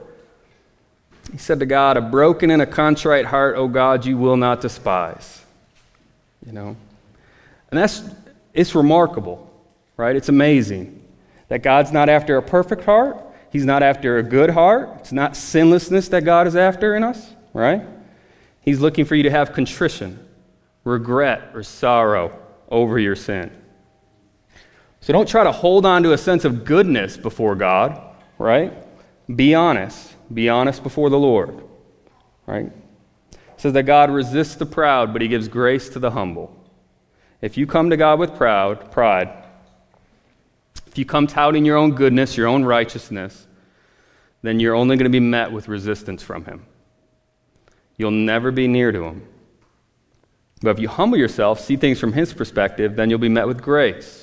He 1.32 1.38
said 1.38 1.60
to 1.60 1.66
God, 1.66 1.96
A 1.96 2.02
broken 2.02 2.50
and 2.50 2.62
a 2.62 2.66
contrite 2.66 3.26
heart, 3.26 3.56
O 3.56 3.68
God, 3.68 4.06
you 4.06 4.18
will 4.18 4.36
not 4.36 4.60
despise. 4.60 5.46
You 6.46 6.52
know? 6.52 6.76
And 7.70 7.80
that's, 7.80 8.04
it's 8.54 8.74
remarkable, 8.74 9.50
right? 9.96 10.16
It's 10.16 10.28
amazing 10.28 10.98
that 11.48 11.62
God's 11.62 11.92
not 11.92 12.10
after 12.10 12.38
a 12.38 12.42
perfect 12.42 12.84
heart. 12.84 13.18
He's 13.52 13.66
not 13.66 13.84
after 13.84 14.18
a 14.18 14.24
good 14.24 14.50
heart. 14.50 14.90
It's 15.00 15.12
not 15.12 15.36
sinlessness 15.36 16.08
that 16.10 16.26
God 16.26 16.48
is 16.48 16.56
after 16.56 16.96
in 16.96 17.04
us, 17.04 17.30
right? 17.54 17.84
He's 18.62 18.80
looking 18.80 19.06
for 19.06 19.16
you 19.16 19.24
to 19.24 19.32
have 19.32 19.54
contrition, 19.54 20.26
regret, 20.84 21.52
or 21.54 21.62
sorrow 21.62 22.38
over 22.70 22.98
your 22.98 23.16
sin. 23.16 23.52
So 25.02 25.12
don't 25.14 25.28
try 25.28 25.44
to 25.44 25.52
hold 25.52 25.86
on 25.86 26.04
to 26.04 26.14
a 26.14 26.18
sense 26.18 26.46
of 26.46 26.64
goodness 26.64 27.18
before 27.18 27.56
God, 27.56 28.00
right? 28.38 28.72
Be 29.36 29.56
honest. 29.56 30.16
Be 30.32 30.48
honest 30.48 30.84
before 30.84 31.10
the 31.10 31.18
Lord, 31.18 31.64
right? 32.46 32.72
It 33.32 33.38
says 33.58 33.74
that 33.74 33.84
God 33.84 34.12
resists 34.12 34.56
the 34.56 34.66
proud, 34.66 35.12
but 35.12 35.22
he 35.22 35.28
gives 35.28 35.48
grace 35.48 35.90
to 35.90 36.00
the 36.00 36.12
humble. 36.12 36.56
If 37.42 37.58
you 37.58 37.66
come 37.66 37.90
to 37.90 37.98
God 37.98 38.20
with 38.20 38.36
proud, 38.36 38.92
pride, 38.92 39.44
if 40.86 40.98
you 40.98 41.06
come 41.06 41.26
touting 41.26 41.66
your 41.66 41.78
own 41.78 41.92
goodness, 41.92 42.38
your 42.38 42.48
own 42.48 42.64
righteousness, 42.64 43.48
then 44.44 44.60
you're 44.60 44.76
only 44.76 44.98
going 44.98 45.06
to 45.06 45.10
be 45.10 45.20
met 45.20 45.52
with 45.52 45.68
resistance 45.68 46.22
from 46.22 46.46
him. 46.46 46.66
You'll 47.98 48.12
never 48.12 48.52
be 48.52 48.68
near 48.68 48.92
to 48.92 49.04
him. 49.04 49.28
But 50.62 50.72
if 50.72 50.80
you 50.80 50.88
humble 50.88 51.18
yourself, 51.18 51.60
see 51.60 51.76
things 51.76 52.00
from 52.00 52.14
his 52.14 52.34
perspective, 52.34 52.96
then 52.96 53.10
you'll 53.10 53.20
be 53.20 53.30
met 53.30 53.48
with 53.48 53.62
grace 53.62 54.21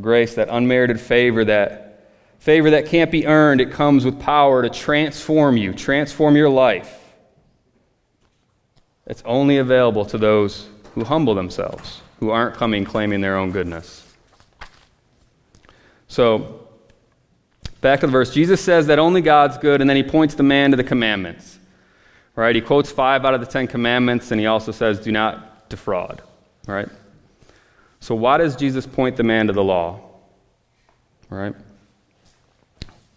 grace, 0.00 0.34
that 0.34 0.48
unmerited 0.50 1.00
favor, 1.00 1.44
that 1.44 2.10
favor 2.38 2.70
that 2.70 2.86
can't 2.86 3.10
be 3.10 3.26
earned. 3.26 3.60
It 3.60 3.70
comes 3.70 4.04
with 4.04 4.20
power 4.20 4.62
to 4.62 4.70
transform 4.70 5.56
you, 5.56 5.72
transform 5.72 6.36
your 6.36 6.50
life. 6.50 7.00
It's 9.06 9.22
only 9.26 9.58
available 9.58 10.04
to 10.06 10.18
those 10.18 10.68
who 10.94 11.04
humble 11.04 11.34
themselves, 11.34 12.00
who 12.20 12.30
aren't 12.30 12.56
coming 12.56 12.84
claiming 12.84 13.20
their 13.20 13.36
own 13.36 13.50
goodness. 13.50 14.00
So, 16.08 16.68
back 17.80 18.00
to 18.00 18.06
the 18.06 18.12
verse. 18.12 18.32
Jesus 18.32 18.62
says 18.62 18.86
that 18.86 18.98
only 18.98 19.20
God's 19.20 19.58
good, 19.58 19.80
and 19.80 19.90
then 19.90 19.96
he 19.96 20.02
points 20.02 20.34
the 20.34 20.42
man 20.42 20.70
to 20.70 20.76
the 20.76 20.84
commandments. 20.84 21.58
Right? 22.36 22.54
He 22.54 22.60
quotes 22.60 22.90
five 22.90 23.24
out 23.24 23.34
of 23.34 23.40
the 23.40 23.46
Ten 23.46 23.66
Commandments, 23.66 24.30
and 24.30 24.40
he 24.40 24.46
also 24.46 24.72
says, 24.72 24.98
do 24.98 25.12
not 25.12 25.68
defraud. 25.68 26.22
Right? 26.66 26.88
So, 28.04 28.14
why 28.14 28.36
does 28.36 28.54
Jesus 28.54 28.84
point 28.86 29.16
the 29.16 29.22
man 29.22 29.46
to 29.46 29.54
the 29.54 29.64
law? 29.64 29.98
Right? 31.30 31.54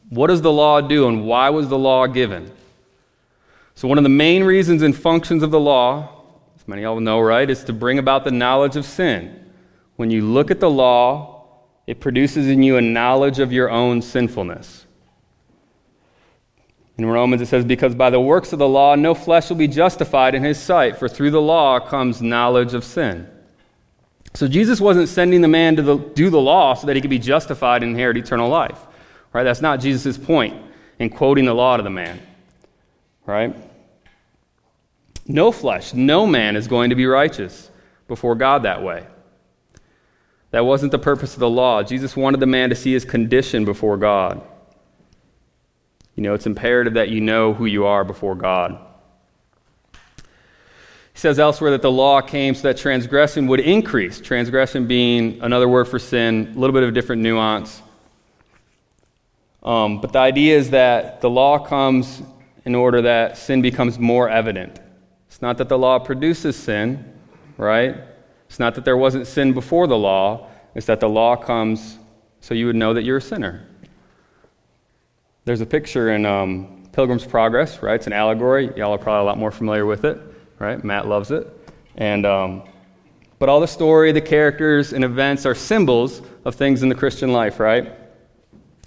What 0.07 0.27
does 0.27 0.41
the 0.41 0.49
law 0.49 0.79
do, 0.79 1.09
and 1.09 1.25
why 1.25 1.49
was 1.49 1.67
the 1.67 1.77
law 1.77 2.07
given? 2.07 2.49
So, 3.75 3.89
one 3.89 3.97
of 3.97 4.05
the 4.05 4.09
main 4.09 4.45
reasons 4.45 4.83
and 4.83 4.95
functions 4.95 5.43
of 5.43 5.51
the 5.51 5.59
law, 5.59 6.23
as 6.55 6.65
many 6.69 6.83
of 6.83 6.93
y'all 6.93 6.99
know, 7.01 7.19
right, 7.19 7.49
is 7.49 7.65
to 7.65 7.73
bring 7.73 7.99
about 7.99 8.23
the 8.23 8.31
knowledge 8.31 8.77
of 8.77 8.85
sin. 8.85 9.51
When 9.97 10.09
you 10.09 10.21
look 10.21 10.51
at 10.51 10.61
the 10.61 10.69
law, 10.69 11.49
it 11.85 11.99
produces 11.99 12.47
in 12.47 12.63
you 12.63 12.77
a 12.77 12.81
knowledge 12.81 13.39
of 13.39 13.51
your 13.51 13.69
own 13.69 14.01
sinfulness. 14.01 14.85
In 16.97 17.05
Romans, 17.05 17.41
it 17.41 17.47
says, 17.47 17.65
Because 17.65 17.93
by 17.93 18.09
the 18.09 18.21
works 18.21 18.53
of 18.53 18.59
the 18.59 18.69
law, 18.69 18.95
no 18.95 19.13
flesh 19.13 19.49
will 19.49 19.57
be 19.57 19.67
justified 19.67 20.33
in 20.33 20.45
his 20.45 20.57
sight, 20.57 20.95
for 20.95 21.09
through 21.09 21.31
the 21.31 21.41
law 21.41 21.77
comes 21.77 22.21
knowledge 22.21 22.73
of 22.73 22.85
sin. 22.85 23.29
So 24.37 24.47
Jesus 24.47 24.79
wasn't 24.79 25.09
sending 25.09 25.41
the 25.41 25.47
man 25.47 25.77
to 25.77 25.81
the, 25.81 25.97
do 25.97 26.29
the 26.29 26.39
law 26.39 26.75
so 26.75 26.85
that 26.85 26.95
he 26.95 27.01
could 27.01 27.09
be 27.09 27.17
justified 27.17 27.81
and 27.81 27.93
inherit 27.93 28.17
eternal 28.17 28.47
life. 28.47 28.79
Right? 29.33 29.41
That's 29.41 29.61
not 29.61 29.79
Jesus' 29.79 30.15
point 30.15 30.55
in 30.99 31.09
quoting 31.09 31.45
the 31.45 31.55
law 31.55 31.75
to 31.75 31.81
the 31.81 31.89
man. 31.89 32.21
Right? 33.25 33.55
No 35.25 35.51
flesh, 35.51 35.95
no 35.95 36.27
man 36.27 36.55
is 36.55 36.67
going 36.67 36.91
to 36.91 36.95
be 36.95 37.07
righteous 37.07 37.71
before 38.07 38.35
God 38.35 38.61
that 38.61 38.83
way. 38.83 39.07
That 40.51 40.67
wasn't 40.67 40.91
the 40.91 40.99
purpose 40.99 41.33
of 41.33 41.39
the 41.39 41.49
law. 41.49 41.81
Jesus 41.81 42.15
wanted 42.15 42.39
the 42.39 42.45
man 42.45 42.69
to 42.69 42.75
see 42.75 42.93
his 42.93 43.05
condition 43.05 43.65
before 43.65 43.97
God. 43.97 44.43
You 46.13 46.21
know, 46.21 46.35
it's 46.35 46.45
imperative 46.45 46.93
that 46.93 47.09
you 47.09 47.21
know 47.21 47.55
who 47.55 47.65
you 47.65 47.87
are 47.87 48.03
before 48.03 48.35
God. 48.35 48.86
He 51.17 51.21
says 51.21 51.39
elsewhere 51.39 51.71
that 51.71 51.81
the 51.81 51.89
law 51.89 52.21
came 52.21 52.53
so 52.53 52.61
that 52.67 52.77
transgression 52.77 53.47
would 53.47 53.59
increase. 53.59 54.21
Transgression 54.21 54.85
being 54.85 55.41
another 55.41 55.67
word 55.67 55.85
for 55.87 55.97
sin, 55.97 56.53
a 56.55 56.59
little 56.59 56.75
bit 56.75 56.83
of 56.83 56.89
a 56.89 56.91
different 56.91 57.23
nuance. 57.23 57.81
Um, 59.63 59.99
but 59.99 60.13
the 60.13 60.19
idea 60.19 60.55
is 60.55 60.69
that 60.69 61.21
the 61.21 61.29
law 61.31 61.57
comes 61.57 62.21
in 62.65 62.75
order 62.75 63.01
that 63.01 63.35
sin 63.35 63.63
becomes 63.63 63.97
more 63.97 64.29
evident. 64.29 64.79
It's 65.27 65.41
not 65.41 65.57
that 65.57 65.69
the 65.69 65.77
law 65.79 65.97
produces 65.97 66.55
sin, 66.55 67.11
right? 67.57 67.95
It's 68.47 68.59
not 68.59 68.75
that 68.75 68.85
there 68.85 68.95
wasn't 68.95 69.25
sin 69.25 69.53
before 69.53 69.87
the 69.87 69.97
law. 69.97 70.47
It's 70.75 70.85
that 70.85 70.99
the 70.99 71.09
law 71.09 71.35
comes 71.35 71.97
so 72.41 72.53
you 72.53 72.67
would 72.67 72.75
know 72.75 72.93
that 72.93 73.01
you're 73.01 73.17
a 73.17 73.21
sinner. 73.21 73.65
There's 75.45 75.61
a 75.61 75.65
picture 75.65 76.11
in 76.11 76.27
um, 76.27 76.87
Pilgrim's 76.91 77.25
Progress, 77.25 77.81
right? 77.81 77.95
It's 77.95 78.05
an 78.05 78.13
allegory. 78.13 78.71
Y'all 78.77 78.93
are 78.93 78.99
probably 78.99 79.21
a 79.21 79.25
lot 79.25 79.39
more 79.39 79.49
familiar 79.49 79.87
with 79.87 80.05
it, 80.05 80.21
right? 80.59 80.83
Matt 80.83 81.07
loves 81.07 81.31
it. 81.31 81.47
And, 81.95 82.25
um, 82.25 82.63
but 83.39 83.49
all 83.49 83.59
the 83.59 83.67
story, 83.67 84.11
the 84.11 84.21
characters, 84.21 84.93
and 84.93 85.03
events 85.03 85.45
are 85.45 85.55
symbols 85.55 86.21
of 86.45 86.55
things 86.55 86.83
in 86.83 86.89
the 86.89 86.95
Christian 86.95 87.31
life, 87.31 87.59
right? 87.59 87.93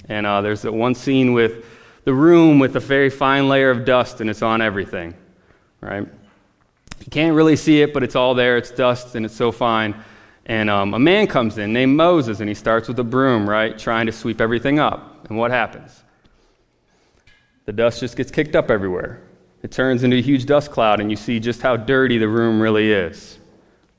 And 0.09 0.27
uh, 0.27 0.41
there's 0.41 0.63
that 0.63 0.73
one 0.73 0.95
scene 0.95 1.33
with 1.33 1.65
the 2.05 2.15
room 2.15 2.59
with 2.59 2.77
a 2.77 2.81
very 2.81 3.11
fine 3.11 3.49
layer 3.49 3.71
of 3.71 3.85
dust, 3.85 4.21
and 4.21 4.29
it's 4.29 4.43
on 4.43 4.61
everything, 4.61 5.15
right? 5.81 6.07
You 6.99 7.11
can't 7.11 7.35
really 7.35 7.57
see 7.57 7.83
it, 7.83 7.95
but 7.95 8.03
it's 8.03 8.17
all 8.17 8.35
there. 8.35 8.57
It's 8.57 8.71
dust, 8.71 9.15
and 9.15 9.25
it's 9.25 9.37
so 9.37 9.53
fine. 9.53 9.95
And 10.47 10.69
um, 10.69 10.95
a 10.95 10.99
man 10.99 11.27
comes 11.27 11.59
in 11.59 11.73
named 11.73 11.97
Moses, 11.97 12.41
and 12.41 12.49
he 12.49 12.55
starts 12.55 12.89
with 12.89 12.99
a 12.99 13.05
broom, 13.05 13.49
right, 13.49 13.79
trying 13.79 14.07
to 14.07 14.13
sweep 14.13 14.41
everything 14.41 14.79
up. 14.79 15.27
And 15.29 15.39
what 15.39 15.51
happens? 15.51 16.03
the 17.71 17.77
dust 17.77 18.01
just 18.01 18.17
gets 18.17 18.33
kicked 18.33 18.57
up 18.57 18.69
everywhere. 18.69 19.23
It 19.63 19.71
turns 19.71 20.03
into 20.03 20.17
a 20.17 20.23
huge 20.23 20.47
dust 20.47 20.71
cloud, 20.71 21.01
and 21.01 21.11
you 21.11 21.17
see 21.17 21.39
just 21.41 21.63
how 21.63 21.77
dirty 21.77 22.19
the 22.19 22.29
room 22.29 22.61
really 22.61 22.93
is. 22.93 23.39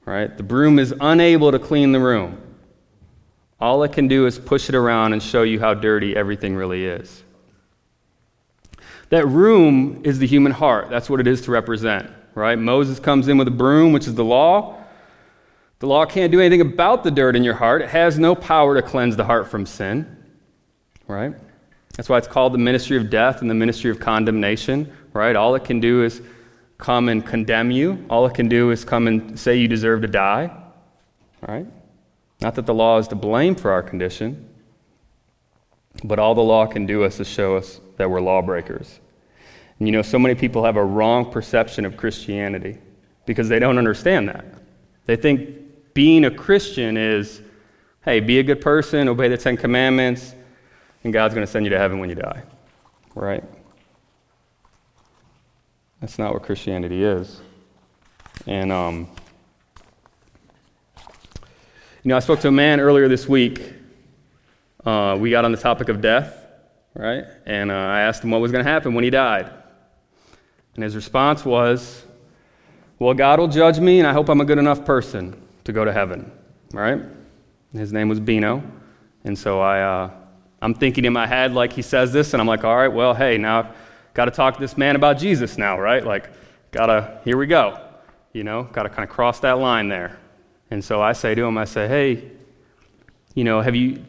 Right? 0.05 0.35
The 0.35 0.43
broom 0.43 0.79
is 0.79 0.93
unable 0.99 1.51
to 1.51 1.59
clean 1.59 1.91
the 1.91 1.99
room. 1.99 2.41
All 3.59 3.83
it 3.83 3.93
can 3.93 4.07
do 4.07 4.25
is 4.25 4.39
push 4.39 4.69
it 4.69 4.75
around 4.75 5.13
and 5.13 5.21
show 5.21 5.43
you 5.43 5.59
how 5.59 5.75
dirty 5.75 6.15
everything 6.15 6.55
really 6.55 6.85
is. 6.85 7.23
That 9.09 9.27
room 9.27 10.01
is 10.03 10.17
the 10.17 10.25
human 10.25 10.51
heart. 10.51 10.89
That's 10.89 11.09
what 11.09 11.19
it 11.19 11.27
is 11.27 11.41
to 11.41 11.51
represent, 11.51 12.09
right? 12.33 12.57
Moses 12.57 12.99
comes 12.99 13.27
in 13.27 13.37
with 13.37 13.47
a 13.47 13.51
broom, 13.51 13.93
which 13.93 14.07
is 14.07 14.15
the 14.15 14.23
law. 14.23 14.77
The 15.79 15.87
law 15.87 16.05
can't 16.05 16.31
do 16.31 16.39
anything 16.39 16.61
about 16.61 17.03
the 17.03 17.11
dirt 17.11 17.35
in 17.35 17.43
your 17.43 17.53
heart. 17.53 17.81
It 17.81 17.89
has 17.89 18.17
no 18.17 18.33
power 18.33 18.73
to 18.73 18.81
cleanse 18.81 19.15
the 19.15 19.25
heart 19.25 19.49
from 19.49 19.65
sin, 19.65 20.17
right? 21.07 21.33
That's 21.97 22.07
why 22.07 22.17
it's 22.17 22.27
called 22.27 22.53
the 22.53 22.57
ministry 22.57 22.97
of 22.97 23.09
death 23.09 23.41
and 23.41 23.49
the 23.49 23.55
ministry 23.55 23.91
of 23.91 23.99
condemnation, 23.99 24.91
right? 25.13 25.35
All 25.35 25.55
it 25.55 25.63
can 25.63 25.79
do 25.79 26.03
is 26.03 26.21
come 26.77 27.09
and 27.09 27.25
condemn 27.25 27.71
you. 27.71 28.05
All 28.09 28.25
it 28.25 28.33
can 28.33 28.47
do 28.49 28.71
is 28.71 28.83
come 28.83 29.07
and 29.07 29.39
say 29.39 29.57
you 29.57 29.67
deserve 29.67 30.01
to 30.01 30.07
die, 30.07 30.51
right? 31.47 31.65
Not 32.41 32.55
that 32.55 32.65
the 32.65 32.73
law 32.73 32.97
is 32.97 33.07
to 33.09 33.15
blame 33.15 33.55
for 33.55 33.71
our 33.71 33.83
condition, 33.83 34.49
but 36.03 36.17
all 36.17 36.33
the 36.33 36.41
law 36.41 36.65
can 36.65 36.85
do 36.85 37.03
is 37.03 37.17
to 37.17 37.25
show 37.25 37.55
us 37.55 37.79
that 37.97 38.09
we're 38.09 38.21
lawbreakers. 38.21 38.99
And 39.77 39.87
you 39.87 39.91
know, 39.91 40.01
so 40.01 40.17
many 40.17 40.35
people 40.35 40.63
have 40.63 40.75
a 40.75 40.83
wrong 40.83 41.31
perception 41.31 41.85
of 41.85 41.97
Christianity 41.97 42.77
because 43.25 43.47
they 43.47 43.59
don't 43.59 43.77
understand 43.77 44.29
that. 44.29 44.45
They 45.05 45.15
think 45.15 45.93
being 45.93 46.25
a 46.25 46.31
Christian 46.31 46.97
is, 46.97 47.41
hey, 48.03 48.19
be 48.19 48.39
a 48.39 48.43
good 48.43 48.61
person, 48.61 49.07
obey 49.07 49.27
the 49.27 49.37
Ten 49.37 49.57
Commandments, 49.57 50.33
and 51.03 51.13
God's 51.13 51.33
going 51.33 51.45
to 51.45 51.51
send 51.51 51.65
you 51.65 51.69
to 51.71 51.77
heaven 51.77 51.99
when 51.99 52.09
you 52.09 52.15
die. 52.15 52.43
Right? 53.13 53.43
That's 56.01 56.17
not 56.17 56.33
what 56.33 56.41
Christianity 56.41 57.03
is. 57.03 57.41
And, 58.47 58.71
um, 58.71 59.07
you 60.97 62.09
know, 62.09 62.17
I 62.17 62.19
spoke 62.19 62.39
to 62.39 62.47
a 62.47 62.51
man 62.51 62.79
earlier 62.79 63.07
this 63.07 63.29
week. 63.29 63.61
Uh, 64.83 65.15
we 65.19 65.29
got 65.29 65.45
on 65.45 65.51
the 65.51 65.59
topic 65.59 65.89
of 65.89 66.01
death, 66.01 66.47
right? 66.95 67.25
And 67.45 67.69
uh, 67.69 67.75
I 67.75 68.01
asked 68.01 68.23
him 68.23 68.31
what 68.31 68.41
was 68.41 68.51
going 68.51 68.65
to 68.65 68.69
happen 68.69 68.95
when 68.95 69.03
he 69.03 69.11
died. 69.11 69.51
And 70.73 70.83
his 70.83 70.95
response 70.95 71.45
was, 71.45 72.03
Well, 72.97 73.13
God 73.13 73.39
will 73.39 73.47
judge 73.47 73.79
me, 73.79 73.99
and 73.99 74.07
I 74.07 74.13
hope 74.13 74.27
I'm 74.27 74.41
a 74.41 74.45
good 74.45 74.57
enough 74.57 74.83
person 74.83 75.39
to 75.65 75.71
go 75.71 75.85
to 75.85 75.93
heaven, 75.93 76.31
right? 76.73 76.99
His 77.73 77.93
name 77.93 78.09
was 78.09 78.19
Bino. 78.19 78.63
And 79.23 79.37
so 79.37 79.59
I, 79.59 79.81
uh, 79.81 80.09
I'm 80.63 80.73
thinking 80.73 81.05
in 81.05 81.13
my 81.13 81.27
head 81.27 81.53
like 81.53 81.73
he 81.73 81.83
says 81.83 82.11
this, 82.11 82.33
and 82.33 82.41
I'm 82.41 82.47
like, 82.47 82.63
all 82.63 82.75
right, 82.75 82.87
well, 82.87 83.13
hey, 83.13 83.37
now 83.37 83.71
got 84.13 84.25
to 84.25 84.31
talk 84.31 84.55
to 84.55 84.59
this 84.59 84.77
man 84.77 84.95
about 84.95 85.17
Jesus 85.17 85.57
now, 85.57 85.79
right? 85.79 86.05
Like, 86.05 86.29
gotta, 86.71 87.19
here 87.23 87.37
we 87.37 87.47
go. 87.47 87.79
You 88.33 88.43
know, 88.43 88.63
got 88.63 88.83
to 88.83 88.89
kind 88.89 89.03
of 89.03 89.09
cross 89.09 89.39
that 89.41 89.59
line 89.59 89.87
there. 89.87 90.17
And 90.69 90.83
so 90.83 91.01
I 91.01 91.13
say 91.13 91.35
to 91.35 91.43
him, 91.43 91.57
I 91.57 91.65
say, 91.65 91.87
hey, 91.87 92.31
you 93.35 93.43
know, 93.43 93.61
have 93.61 93.75
you, 93.75 94.03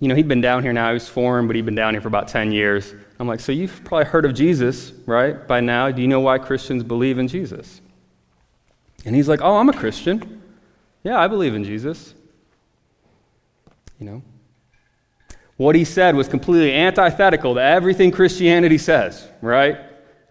you 0.00 0.08
know, 0.08 0.14
he'd 0.14 0.28
been 0.28 0.40
down 0.40 0.62
here 0.62 0.72
now, 0.72 0.88
he 0.88 0.94
was 0.94 1.08
foreign, 1.08 1.46
but 1.46 1.56
he'd 1.56 1.64
been 1.64 1.74
down 1.74 1.94
here 1.94 2.00
for 2.00 2.08
about 2.08 2.28
10 2.28 2.52
years. 2.52 2.94
I'm 3.18 3.28
like, 3.28 3.40
so 3.40 3.52
you've 3.52 3.84
probably 3.84 4.06
heard 4.06 4.24
of 4.24 4.34
Jesus, 4.34 4.92
right, 5.06 5.46
by 5.46 5.60
now. 5.60 5.90
Do 5.90 6.02
you 6.02 6.08
know 6.08 6.20
why 6.20 6.38
Christians 6.38 6.82
believe 6.82 7.18
in 7.18 7.28
Jesus? 7.28 7.80
And 9.04 9.14
he's 9.14 9.28
like, 9.28 9.40
oh, 9.40 9.56
I'm 9.56 9.68
a 9.68 9.72
Christian. 9.72 10.42
Yeah, 11.04 11.18
I 11.18 11.28
believe 11.28 11.54
in 11.54 11.64
Jesus. 11.64 12.14
You 13.98 14.06
know, 14.06 14.22
what 15.56 15.74
he 15.74 15.84
said 15.84 16.16
was 16.16 16.28
completely 16.28 16.72
antithetical 16.74 17.54
to 17.54 17.62
everything 17.62 18.10
Christianity 18.10 18.78
says, 18.78 19.28
right? 19.40 19.78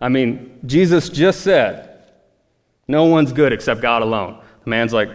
I 0.02 0.10
mean, 0.10 0.60
Jesus 0.66 1.10
just 1.10 1.42
said, 1.42 1.90
no 2.88 3.06
one's 3.06 3.32
good 3.32 3.54
except 3.54 3.82
God 3.82 4.02
alone. 4.02 4.42
The 4.64 4.70
man's 4.70 4.94
like, 4.94 5.10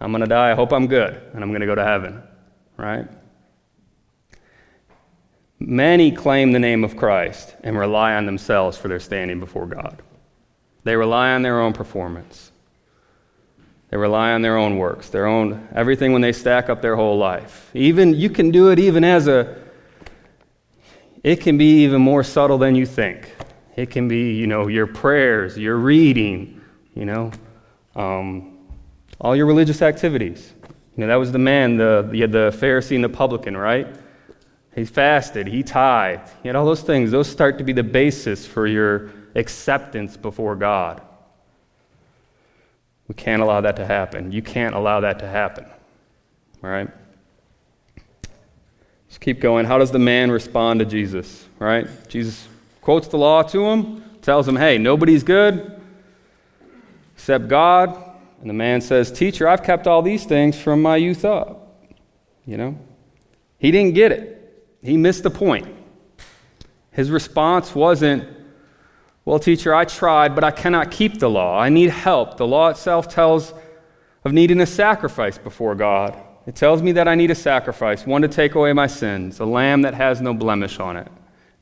I'm 0.00 0.12
going 0.12 0.22
to 0.22 0.26
die. 0.26 0.50
I 0.50 0.54
hope 0.54 0.72
I'm 0.72 0.86
good, 0.86 1.14
and 1.34 1.42
I'm 1.42 1.50
going 1.50 1.60
to 1.60 1.66
go 1.66 1.74
to 1.74 1.84
heaven, 1.84 2.22
right? 2.78 3.06
Many 5.58 6.10
claim 6.10 6.52
the 6.52 6.58
name 6.58 6.84
of 6.84 6.96
Christ 6.96 7.54
and 7.62 7.78
rely 7.78 8.14
on 8.14 8.24
themselves 8.24 8.78
for 8.78 8.88
their 8.88 9.00
standing 9.00 9.40
before 9.40 9.66
God. 9.66 10.00
They 10.84 10.96
rely 10.96 11.32
on 11.32 11.42
their 11.42 11.60
own 11.60 11.74
performance. 11.74 12.49
They 13.90 13.96
rely 13.96 14.32
on 14.32 14.42
their 14.42 14.56
own 14.56 14.78
works, 14.78 15.08
their 15.08 15.26
own 15.26 15.68
everything 15.74 16.12
when 16.12 16.22
they 16.22 16.32
stack 16.32 16.68
up 16.68 16.80
their 16.80 16.96
whole 16.96 17.18
life. 17.18 17.70
Even 17.74 18.14
you 18.14 18.30
can 18.30 18.50
do 18.50 18.70
it 18.70 18.78
even 18.78 19.02
as 19.04 19.26
a 19.26 19.60
it 21.22 21.40
can 21.40 21.58
be 21.58 21.84
even 21.84 22.00
more 22.00 22.22
subtle 22.24 22.56
than 22.56 22.74
you 22.74 22.86
think. 22.86 23.34
It 23.76 23.90
can 23.90 24.08
be, 24.08 24.32
you 24.34 24.46
know, 24.46 24.68
your 24.68 24.86
prayers, 24.86 25.58
your 25.58 25.76
reading, 25.76 26.60
you 26.94 27.04
know, 27.04 27.30
um, 27.94 28.58
all 29.20 29.36
your 29.36 29.46
religious 29.46 29.82
activities. 29.82 30.54
You 30.96 31.02
know, 31.02 31.06
that 31.08 31.16
was 31.16 31.30
the 31.30 31.38
man, 31.38 31.76
the, 31.76 32.08
the, 32.10 32.26
the 32.26 32.56
Pharisee 32.56 32.94
and 32.94 33.04
the 33.04 33.08
publican, 33.08 33.56
right? 33.56 33.86
He 34.74 34.84
fasted, 34.84 35.46
he 35.46 35.62
tithed, 35.62 36.28
he 36.42 36.48
had 36.48 36.56
all 36.56 36.64
those 36.64 36.82
things. 36.82 37.10
Those 37.10 37.28
start 37.28 37.58
to 37.58 37.64
be 37.64 37.72
the 37.72 37.82
basis 37.82 38.46
for 38.46 38.66
your 38.66 39.10
acceptance 39.34 40.16
before 40.16 40.56
God. 40.56 41.02
We 43.10 43.14
can't 43.14 43.42
allow 43.42 43.60
that 43.62 43.74
to 43.74 43.84
happen. 43.84 44.30
You 44.30 44.40
can't 44.40 44.72
allow 44.72 45.00
that 45.00 45.18
to 45.18 45.26
happen. 45.26 45.64
All 46.62 46.70
right? 46.70 46.88
Let's 49.08 49.18
keep 49.18 49.40
going. 49.40 49.66
How 49.66 49.78
does 49.78 49.90
the 49.90 49.98
man 49.98 50.30
respond 50.30 50.78
to 50.78 50.86
Jesus? 50.86 51.44
Right? 51.58 51.88
Jesus 52.08 52.46
quotes 52.80 53.08
the 53.08 53.18
law 53.18 53.42
to 53.42 53.66
him, 53.66 54.04
tells 54.22 54.46
him, 54.46 54.54
hey, 54.54 54.78
nobody's 54.78 55.24
good 55.24 55.82
except 57.16 57.48
God. 57.48 58.00
And 58.42 58.48
the 58.48 58.54
man 58.54 58.80
says, 58.80 59.10
Teacher, 59.10 59.48
I've 59.48 59.64
kept 59.64 59.88
all 59.88 60.02
these 60.02 60.24
things 60.24 60.56
from 60.56 60.80
my 60.80 60.94
youth 60.94 61.24
up. 61.24 61.82
You 62.46 62.58
know? 62.58 62.78
He 63.58 63.72
didn't 63.72 63.96
get 63.96 64.12
it, 64.12 64.68
he 64.84 64.96
missed 64.96 65.24
the 65.24 65.30
point. 65.30 65.66
His 66.92 67.10
response 67.10 67.74
wasn't, 67.74 68.22
well, 69.30 69.38
teacher, 69.38 69.72
I 69.72 69.84
tried, 69.84 70.34
but 70.34 70.42
I 70.42 70.50
cannot 70.50 70.90
keep 70.90 71.20
the 71.20 71.30
law. 71.30 71.56
I 71.56 71.68
need 71.68 71.90
help. 71.90 72.36
The 72.36 72.48
law 72.48 72.68
itself 72.68 73.08
tells 73.08 73.54
of 74.24 74.32
needing 74.32 74.60
a 74.60 74.66
sacrifice 74.66 75.38
before 75.38 75.76
God. 75.76 76.20
It 76.48 76.56
tells 76.56 76.82
me 76.82 76.90
that 76.90 77.06
I 77.06 77.14
need 77.14 77.30
a 77.30 77.36
sacrifice, 77.36 78.04
one 78.04 78.22
to 78.22 78.28
take 78.28 78.56
away 78.56 78.72
my 78.72 78.88
sins, 78.88 79.38
a 79.38 79.44
lamb 79.44 79.82
that 79.82 79.94
has 79.94 80.20
no 80.20 80.34
blemish 80.34 80.80
on 80.80 80.96
it. 80.96 81.06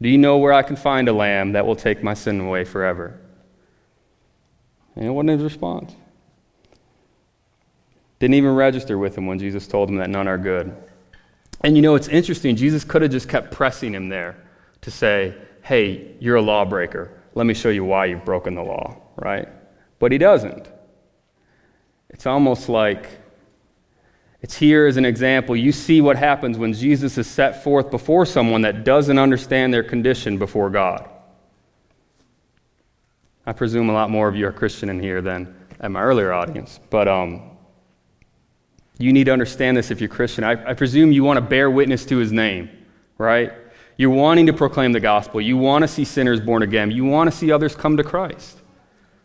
Do 0.01 0.09
you 0.09 0.17
know 0.17 0.39
where 0.39 0.55
I 0.55 0.63
can 0.63 0.77
find 0.77 1.11
a 1.11 1.13
lamb 1.13 1.53
that 1.53 1.67
will 1.67 1.77
take 1.77 2.03
my 2.03 2.15
sin 2.15 2.41
away 2.41 2.65
forever? 2.65 3.21
And 4.97 5.05
it 5.05 5.11
wasn't 5.11 5.33
his 5.33 5.43
response. 5.43 5.95
Didn't 8.19 8.33
even 8.33 8.55
register 8.55 8.97
with 8.97 9.19
him 9.19 9.27
when 9.27 9.39
Jesus 9.39 9.67
told 9.67 9.91
him 9.91 9.97
that 9.97 10.09
none 10.09 10.27
are 10.27 10.39
good. 10.39 10.75
And 11.63 11.77
you 11.77 11.83
know, 11.83 11.97
it's 11.97 12.09
interesting. 12.09 12.57
Jesus 12.57 12.83
could 12.83 13.03
have 13.03 13.11
just 13.11 13.29
kept 13.29 13.53
pressing 13.53 13.93
him 13.93 14.09
there 14.09 14.43
to 14.81 14.91
say, 14.91 15.35
hey, 15.61 16.15
you're 16.19 16.37
a 16.37 16.41
lawbreaker. 16.43 17.13
Let 17.39 17.47
me 17.47 17.55
show 17.55 17.69
you 17.69 17.85
why 17.85 18.07
you've 18.07 18.25
broken 18.25 18.57
the 18.57 18.65
law, 18.65 18.97
right? 19.15 19.49
But 20.01 20.11
he 20.11 20.19
doesn't. 20.19 20.69
It's 22.11 22.27
almost 22.27 22.69
like 22.69 23.09
it's 24.43 24.57
here 24.57 24.89
as 24.89 24.97
an 24.97 25.05
example. 25.05 25.55
You 25.55 25.71
see 25.71 26.01
what 26.01 26.17
happens 26.17 26.59
when 26.59 26.73
Jesus 26.73 27.17
is 27.17 27.29
set 27.29 27.63
forth 27.63 27.93
before 27.93 28.27
someone 28.27 28.63
that 28.63 28.83
doesn't 28.83 29.21
understand 29.21 29.73
their 29.73 29.85
condition 29.85 30.37
before 30.37 30.69
God. 30.69 31.09
I 33.47 33.53
presume 33.53 33.89
a 33.89 33.93
lot 33.93 34.11
more 34.11 34.27
of 34.27 34.35
you 34.35 34.49
are 34.49 34.53
Christian 34.53 34.89
in 34.89 34.99
here 34.99 35.23
than 35.23 35.55
at 35.79 35.93
my 35.93 36.03
earlier 36.03 36.33
audience. 36.33 36.81
But 36.91 37.07
um, 37.07 37.57
you 38.99 39.13
need 39.13 39.25
to 39.25 39.33
understand 39.33 39.77
this 39.77 39.93
if 39.93 40.01
you're 40.01 40.09
Christian. 40.09 40.43
I, 40.43 40.71
I 40.71 40.75
presume 40.75 41.13
you 41.13 41.23
want 41.23 41.37
to 41.37 41.41
bear 41.43 41.71
witness 41.71 42.05
to 42.07 42.17
his 42.17 42.33
name, 42.33 42.69
right? 43.17 43.53
You're 43.99 44.11
wanting 44.11 44.47
to 44.47 44.53
proclaim 44.53 44.93
the 44.93 45.01
gospel. 45.01 45.41
You 45.41 45.59
want 45.59 45.83
to 45.83 45.89
see 45.89 46.05
sinners 46.05 46.41
born 46.41 46.63
again. 46.63 46.93
You 46.93 47.05
want 47.05 47.31
to 47.31 47.37
see 47.37 47.51
others 47.51 47.75
come 47.75 47.97
to 47.97 48.05
Christ, 48.05 48.59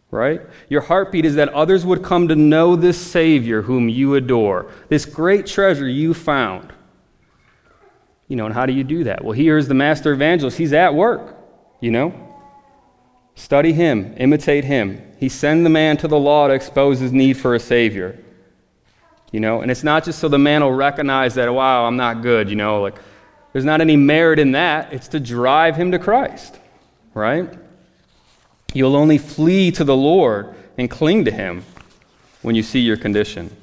right? 0.10 0.42
Your 0.68 0.82
heartbeat 0.82 1.25
is 1.25 1.36
that 1.36 1.50
others 1.50 1.86
would 1.86 2.03
come 2.03 2.27
to 2.27 2.36
know 2.36 2.75
this 2.75 3.00
Savior 3.00 3.62
whom 3.62 3.88
you 3.88 4.15
adore, 4.15 4.72
this 4.89 5.06
great 5.06 5.46
treasure 5.46 5.88
you 5.88 6.15
found. 6.15 6.74
You 8.27 8.36
know, 8.36 8.46
and 8.48 8.53
how 8.53 8.65
do 8.65 8.74
you 8.74 8.84
do 8.84 9.03
that? 9.03 9.24
Well, 9.24 9.34
here's 9.34 9.68
the 9.68 9.75
master 9.75 10.12
evangelist. 10.12 10.58
He's 10.58 10.74
at 10.74 10.96
work, 10.96 11.38
you 11.80 11.92
know? 11.92 12.13
Study 13.36 13.74
him, 13.74 14.15
imitate 14.18 14.63
him. 14.63 15.01
He 15.20 15.30
sent 15.30 15.63
the 15.63 15.70
man 15.70 15.98
to 15.98 16.08
the 16.08 16.18
law 16.18 16.48
to 16.48 16.53
expose 16.53 17.00
his 17.00 17.12
need 17.12 17.34
for 17.34 17.53
a 17.53 17.60
Savior. 17.60 18.18
You 19.32 19.39
know, 19.39 19.62
and 19.62 19.70
it's 19.70 19.84
not 19.84 20.03
just 20.03 20.18
so 20.18 20.30
the 20.30 20.39
man 20.39 20.63
will 20.63 20.72
recognize 20.72 21.36
that, 21.36 21.53
wow, 21.53 21.86
I'm 21.86 21.98
not 21.98 22.24
good, 22.24 22.50
you 22.50 22.56
know, 22.56 22.82
like 22.82 22.98
there's 23.53 23.65
not 23.65 23.81
any 23.81 23.95
merit 23.95 24.39
in 24.39 24.53
that. 24.53 24.91
It's 24.91 25.07
to 25.10 25.19
drive 25.19 25.75
him 25.75 25.91
to 25.91 26.00
Christ, 26.00 26.60
right? 27.13 27.53
You'll 28.74 28.95
only 28.95 29.19
flee 29.19 29.72
to 29.72 29.83
the 29.83 29.95
Lord 29.95 30.55
and 30.77 30.89
cling 30.89 31.25
to 31.25 31.31
him 31.31 31.63
when 32.41 32.55
you 32.55 32.63
see 32.63 32.79
your 32.79 32.98
condition. 32.98 33.55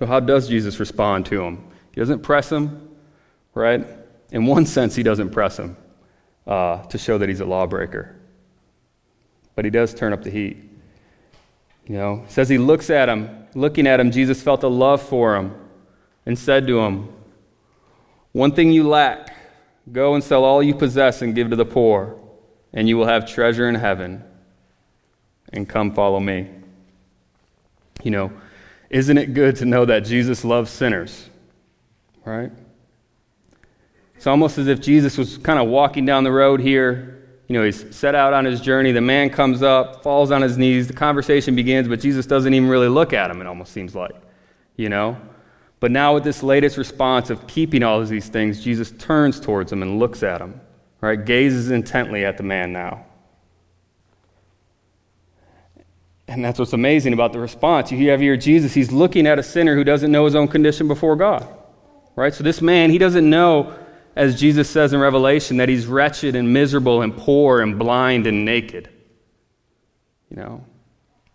So, 0.00 0.06
how 0.06 0.18
does 0.18 0.48
Jesus 0.48 0.80
respond 0.80 1.26
to 1.26 1.42
him? 1.42 1.64
He 1.92 2.00
doesn't 2.00 2.22
press 2.22 2.50
him, 2.50 2.90
right? 3.54 3.86
In 4.32 4.44
one 4.44 4.66
sense, 4.66 4.96
he 4.96 5.04
doesn't 5.04 5.30
press 5.30 5.58
him 5.58 5.76
uh, 6.44 6.82
to 6.86 6.98
show 6.98 7.18
that 7.18 7.28
he's 7.28 7.40
a 7.40 7.46
lawbreaker. 7.46 8.16
But 9.54 9.64
he 9.64 9.70
does 9.70 9.94
turn 9.94 10.12
up 10.12 10.24
the 10.24 10.30
heat. 10.30 10.56
You 11.86 11.94
know, 11.94 12.24
says 12.28 12.48
he 12.48 12.58
looks 12.58 12.90
at 12.90 13.08
him, 13.08 13.46
looking 13.54 13.86
at 13.86 14.00
him, 14.00 14.10
Jesus 14.10 14.42
felt 14.42 14.64
a 14.64 14.68
love 14.68 15.00
for 15.00 15.36
him 15.36 15.54
and 16.26 16.38
said 16.38 16.66
to 16.66 16.80
him, 16.80 17.08
One 18.32 18.52
thing 18.52 18.72
you 18.72 18.86
lack, 18.86 19.34
go 19.90 20.14
and 20.14 20.22
sell 20.22 20.44
all 20.44 20.62
you 20.62 20.74
possess 20.74 21.22
and 21.22 21.34
give 21.34 21.50
to 21.50 21.56
the 21.56 21.64
poor, 21.64 22.18
and 22.72 22.88
you 22.88 22.96
will 22.96 23.06
have 23.06 23.26
treasure 23.26 23.68
in 23.68 23.76
heaven. 23.76 24.22
And 25.52 25.68
come 25.68 25.94
follow 25.94 26.20
me. 26.20 26.50
You 28.02 28.10
know, 28.10 28.32
isn't 28.90 29.16
it 29.16 29.32
good 29.32 29.56
to 29.56 29.64
know 29.64 29.84
that 29.84 30.00
Jesus 30.00 30.44
loves 30.44 30.70
sinners? 30.70 31.30
Right? 32.24 32.50
It's 34.16 34.26
almost 34.26 34.58
as 34.58 34.66
if 34.66 34.80
Jesus 34.80 35.16
was 35.16 35.38
kind 35.38 35.58
of 35.58 35.68
walking 35.68 36.04
down 36.04 36.24
the 36.24 36.32
road 36.32 36.60
here 36.60 37.16
you 37.48 37.54
know, 37.54 37.64
he's 37.64 37.94
set 37.94 38.14
out 38.14 38.32
on 38.32 38.44
his 38.44 38.60
journey. 38.60 38.92
The 38.92 39.00
man 39.00 39.30
comes 39.30 39.62
up, 39.62 40.02
falls 40.02 40.30
on 40.30 40.42
his 40.42 40.58
knees. 40.58 40.88
The 40.88 40.94
conversation 40.94 41.54
begins, 41.54 41.86
but 41.86 42.00
Jesus 42.00 42.26
doesn't 42.26 42.52
even 42.52 42.68
really 42.68 42.88
look 42.88 43.12
at 43.12 43.30
him, 43.30 43.40
it 43.40 43.46
almost 43.46 43.72
seems 43.72 43.94
like, 43.94 44.16
you 44.76 44.88
know? 44.88 45.16
But 45.78 45.90
now, 45.90 46.14
with 46.14 46.24
this 46.24 46.42
latest 46.42 46.76
response 46.76 47.28
of 47.30 47.46
keeping 47.46 47.82
all 47.82 48.00
of 48.00 48.08
these 48.08 48.28
things, 48.28 48.62
Jesus 48.62 48.92
turns 48.92 49.38
towards 49.38 49.72
him 49.72 49.82
and 49.82 49.98
looks 49.98 50.22
at 50.22 50.40
him, 50.40 50.60
right? 51.00 51.22
Gazes 51.22 51.70
intently 51.70 52.24
at 52.24 52.38
the 52.38 52.42
man 52.42 52.72
now. 52.72 53.04
And 56.28 56.44
that's 56.44 56.58
what's 56.58 56.72
amazing 56.72 57.12
about 57.12 57.32
the 57.32 57.38
response. 57.38 57.92
You 57.92 58.10
have 58.10 58.20
here 58.20 58.36
Jesus, 58.36 58.74
he's 58.74 58.90
looking 58.90 59.26
at 59.26 59.38
a 59.38 59.42
sinner 59.42 59.76
who 59.76 59.84
doesn't 59.84 60.10
know 60.10 60.24
his 60.24 60.34
own 60.34 60.48
condition 60.48 60.88
before 60.88 61.14
God, 61.14 61.46
right? 62.16 62.34
So, 62.34 62.42
this 62.42 62.62
man, 62.62 62.90
he 62.90 62.98
doesn't 62.98 63.28
know 63.28 63.76
as 64.16 64.40
Jesus 64.40 64.68
says 64.68 64.94
in 64.94 65.00
Revelation, 65.00 65.58
that 65.58 65.68
he's 65.68 65.86
wretched 65.86 66.34
and 66.34 66.52
miserable 66.52 67.02
and 67.02 67.14
poor 67.14 67.60
and 67.60 67.78
blind 67.78 68.26
and 68.26 68.46
naked. 68.46 68.88
You 70.30 70.38
know, 70.38 70.64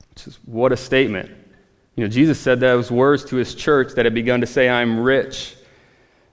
which 0.10 0.28
is 0.28 0.40
what 0.46 0.72
a 0.72 0.78
statement. 0.78 1.30
You 2.02 2.08
know, 2.08 2.12
Jesus 2.12 2.40
said 2.40 2.60
those 2.60 2.90
words 2.90 3.24
to 3.26 3.36
his 3.36 3.54
church 3.54 3.94
that 3.94 4.06
had 4.06 4.16
begun 4.16 4.42
to 4.42 4.48
say, 4.48 4.68
I'm 4.68 5.02
rich 5.02 5.56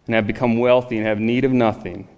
and 0.07 0.15
have 0.15 0.27
become 0.27 0.59
wealthy 0.59 0.97
and 0.97 1.07
have 1.07 1.21
need 1.21 1.45
of 1.45 1.53
nothing. 1.53 2.09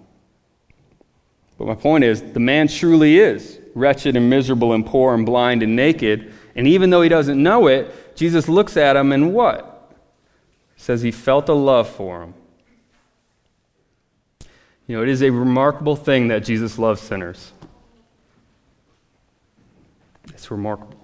But 1.57 1.67
my 1.67 1.75
point 1.75 2.05
is, 2.05 2.21
the 2.21 2.39
man 2.39 2.69
truly 2.69 3.19
is 3.19 3.59
wretched 3.75 4.15
and 4.15 4.29
miserable 4.29 4.71
and 4.71 4.85
poor 4.85 5.13
and 5.13 5.25
blind 5.25 5.63
and 5.63 5.75
naked. 5.75 6.31
And 6.55 6.65
even 6.65 6.91
though 6.91 7.01
he 7.01 7.09
doesn't 7.09 7.43
know 7.43 7.67
it, 7.67 8.15
Jesus 8.15 8.47
looks 8.47 8.77
at 8.77 8.95
him 8.95 9.11
and 9.11 9.33
what? 9.33 9.91
Says 10.77 11.01
he 11.01 11.11
felt 11.11 11.49
a 11.49 11.53
love 11.53 11.89
for 11.89 12.23
him. 12.23 12.33
You 14.87 14.95
know, 14.95 15.03
it 15.03 15.09
is 15.09 15.21
a 15.21 15.29
remarkable 15.29 15.97
thing 15.97 16.29
that 16.29 16.45
Jesus 16.45 16.79
loves 16.79 17.01
sinners. 17.01 17.51
It's 20.29 20.49
remarkable. 20.49 21.00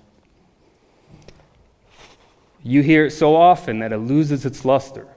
You 2.68 2.84
hear 2.84 3.06
it 3.06 3.12
so 3.12 3.34
often 3.34 3.80
that 3.80 3.94
it 3.94 3.98
loses 3.98 4.46
its 4.46 4.66
luster. 4.66 5.08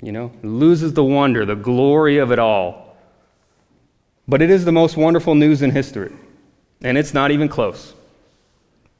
You 0.00 0.12
know, 0.12 0.30
it 0.42 0.46
loses 0.46 0.92
the 0.92 1.02
wonder, 1.02 1.44
the 1.44 1.56
glory 1.56 2.18
of 2.18 2.30
it 2.30 2.38
all. 2.38 2.96
But 4.28 4.40
it 4.40 4.48
is 4.48 4.64
the 4.64 4.70
most 4.70 4.96
wonderful 4.96 5.34
news 5.34 5.60
in 5.60 5.72
history. 5.72 6.12
And 6.82 6.96
it's 6.96 7.12
not 7.12 7.32
even 7.32 7.48
close. 7.48 7.94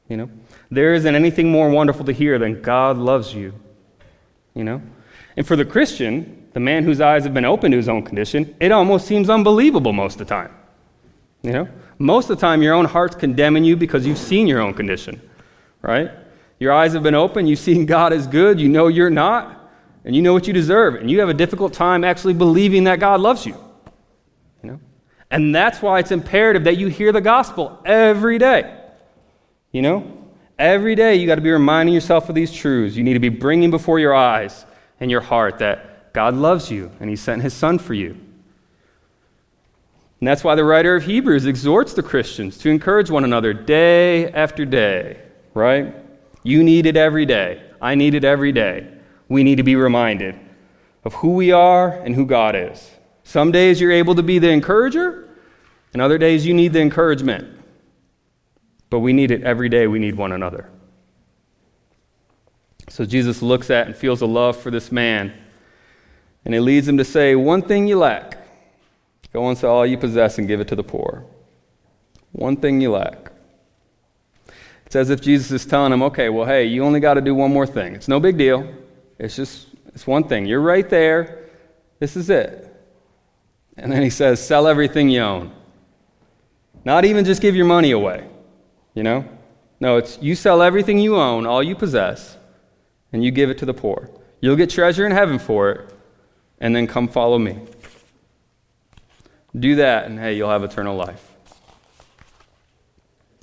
You 0.09 0.17
know, 0.17 0.29
there 0.69 0.93
isn't 0.93 1.15
anything 1.15 1.49
more 1.49 1.69
wonderful 1.69 2.03
to 2.05 2.11
hear 2.11 2.37
than 2.37 2.61
God 2.61 2.97
loves 2.97 3.33
you. 3.33 3.53
You 4.53 4.65
know? 4.65 4.81
And 5.37 5.47
for 5.47 5.55
the 5.55 5.65
Christian, 5.65 6.49
the 6.51 6.59
man 6.59 6.83
whose 6.83 6.99
eyes 6.99 7.23
have 7.23 7.33
been 7.33 7.45
opened 7.45 7.71
to 7.71 7.77
his 7.77 7.87
own 7.87 8.03
condition, 8.03 8.55
it 8.59 8.73
almost 8.73 9.07
seems 9.07 9.29
unbelievable 9.29 9.93
most 9.93 10.19
of 10.19 10.19
the 10.19 10.25
time. 10.25 10.53
You 11.43 11.53
know? 11.53 11.69
Most 11.97 12.29
of 12.29 12.37
the 12.37 12.41
time, 12.41 12.61
your 12.61 12.73
own 12.73 12.85
heart's 12.85 13.15
condemning 13.15 13.63
you 13.63 13.77
because 13.77 14.05
you've 14.05 14.17
seen 14.17 14.47
your 14.47 14.59
own 14.59 14.73
condition, 14.73 15.21
right? 15.81 16.11
Your 16.59 16.71
eyes 16.71 16.93
have 16.93 17.03
been 17.03 17.15
opened, 17.15 17.49
you've 17.49 17.59
seen 17.59 17.85
God 17.85 18.13
is 18.13 18.27
good, 18.27 18.59
you 18.59 18.69
know 18.69 18.87
you're 18.87 19.09
not, 19.09 19.69
and 20.05 20.15
you 20.15 20.21
know 20.21 20.33
what 20.33 20.47
you 20.47 20.53
deserve, 20.53 20.95
and 20.95 21.11
you 21.11 21.19
have 21.19 21.29
a 21.29 21.33
difficult 21.33 21.73
time 21.73 22.03
actually 22.03 22.33
believing 22.33 22.85
that 22.85 22.99
God 22.99 23.19
loves 23.19 23.45
you. 23.45 23.55
You 24.63 24.71
know? 24.71 24.79
And 25.29 25.53
that's 25.53 25.81
why 25.81 25.99
it's 25.99 26.11
imperative 26.11 26.63
that 26.65 26.77
you 26.77 26.87
hear 26.87 27.11
the 27.11 27.21
gospel 27.21 27.81
every 27.83 28.37
day. 28.37 28.79
You 29.71 29.81
know? 29.81 30.11
Every 30.57 30.95
day 30.95 31.15
you 31.15 31.27
got 31.27 31.35
to 31.35 31.41
be 31.41 31.51
reminding 31.51 31.93
yourself 31.93 32.29
of 32.29 32.35
these 32.35 32.53
truths. 32.53 32.95
You 32.95 33.03
need 33.03 33.15
to 33.15 33.19
be 33.19 33.29
bringing 33.29 33.71
before 33.71 33.99
your 33.99 34.15
eyes 34.15 34.65
and 35.01 35.11
your 35.11 35.21
heart 35.21 35.59
that 35.59 36.13
God 36.13 36.35
loves 36.35 36.71
you, 36.71 36.91
and 37.01 37.09
He 37.09 37.17
sent 37.17 37.41
His 37.41 37.53
Son 37.53 37.77
for 37.77 37.93
you. 37.93 38.11
And 40.21 40.27
that's 40.27 40.45
why 40.45 40.55
the 40.55 40.63
writer 40.63 40.95
of 40.95 41.03
Hebrews 41.03 41.45
exhorts 41.45 41.93
the 41.93 42.03
Christians 42.03 42.57
to 42.59 42.69
encourage 42.69 43.09
one 43.09 43.25
another 43.25 43.53
day 43.53 44.31
after 44.31 44.63
day, 44.63 45.19
right? 45.53 45.93
You 46.45 46.63
need 46.63 46.85
it 46.85 46.95
every 46.95 47.25
day. 47.25 47.61
I 47.81 47.95
need 47.95 48.13
it 48.13 48.23
every 48.23 48.53
day. 48.53 48.87
We 49.27 49.43
need 49.43 49.55
to 49.55 49.63
be 49.63 49.75
reminded 49.75 50.39
of 51.03 51.15
who 51.15 51.33
we 51.33 51.51
are 51.51 51.89
and 51.89 52.15
who 52.15 52.25
God 52.25 52.55
is. 52.55 52.91
Some 53.23 53.51
days 53.51 53.81
you're 53.81 53.91
able 53.91 54.15
to 54.15 54.23
be 54.23 54.39
the 54.39 54.49
encourager, 54.49 55.27
and 55.91 56.01
other 56.01 56.17
days 56.17 56.45
you 56.45 56.53
need 56.53 56.71
the 56.71 56.79
encouragement. 56.79 57.59
But 58.89 58.99
we 58.99 59.11
need 59.11 59.31
it 59.31 59.43
every 59.43 59.67
day. 59.67 59.87
We 59.87 59.99
need 59.99 60.15
one 60.15 60.31
another. 60.31 60.69
So 62.87 63.03
Jesus 63.03 63.41
looks 63.41 63.69
at 63.69 63.87
and 63.87 63.97
feels 63.97 64.21
a 64.21 64.25
love 64.25 64.55
for 64.55 64.71
this 64.71 64.89
man 64.89 65.33
and 66.45 66.53
he 66.53 66.59
leads 66.59 66.87
him 66.87 66.97
to 66.97 67.03
say, 67.03 67.35
One 67.35 67.63
thing 67.63 67.87
you 67.87 67.97
lack. 67.97 68.37
Go 69.33 69.49
and 69.49 69.57
sell 69.57 69.71
all 69.71 69.85
you 69.85 69.97
possess 69.97 70.37
and 70.37 70.47
give 70.47 70.61
it 70.61 70.67
to 70.69 70.75
the 70.75 70.83
poor. 70.83 71.25
One 72.31 72.55
thing 72.55 72.79
you 72.79 72.91
lack. 72.91 73.31
It's 74.85 74.95
as 74.95 75.09
if 75.09 75.21
Jesus 75.21 75.51
is 75.51 75.65
telling 75.65 75.91
him, 75.91 76.03
okay, 76.03 76.29
well, 76.29 76.45
hey, 76.45 76.65
you 76.65 76.83
only 76.83 76.99
got 76.99 77.15
to 77.15 77.21
do 77.21 77.33
one 77.33 77.51
more 77.51 77.65
thing. 77.65 77.95
It's 77.95 78.07
no 78.07 78.19
big 78.19 78.37
deal. 78.37 78.71
It's 79.17 79.35
just, 79.35 79.67
it's 79.87 80.05
one 80.05 80.25
thing. 80.25 80.45
You're 80.45 80.61
right 80.61 80.87
there. 80.89 81.49
This 81.99 82.15
is 82.15 82.29
it. 82.29 82.61
And 83.77 83.91
then 83.91 84.01
he 84.01 84.09
says, 84.09 84.45
sell 84.45 84.67
everything 84.67 85.09
you 85.09 85.21
own. 85.21 85.51
Not 86.85 87.03
even 87.03 87.25
just 87.25 87.41
give 87.41 87.55
your 87.55 87.65
money 87.65 87.91
away, 87.91 88.27
you 88.93 89.03
know? 89.03 89.25
No, 89.79 89.97
it's 89.97 90.17
you 90.21 90.35
sell 90.35 90.61
everything 90.61 90.99
you 90.99 91.17
own, 91.17 91.45
all 91.45 91.61
you 91.61 91.75
possess, 91.75 92.37
and 93.11 93.23
you 93.23 93.31
give 93.31 93.49
it 93.49 93.57
to 93.57 93.65
the 93.65 93.73
poor. 93.73 94.09
You'll 94.39 94.55
get 94.55 94.69
treasure 94.69 95.05
in 95.05 95.11
heaven 95.11 95.39
for 95.39 95.71
it, 95.71 95.93
and 96.59 96.75
then 96.75 96.87
come 96.87 97.07
follow 97.07 97.37
me. 97.39 97.59
Do 99.57 99.75
that, 99.75 100.05
and 100.05 100.19
hey, 100.19 100.35
you'll 100.35 100.49
have 100.49 100.63
eternal 100.63 100.95
life. 100.95 101.34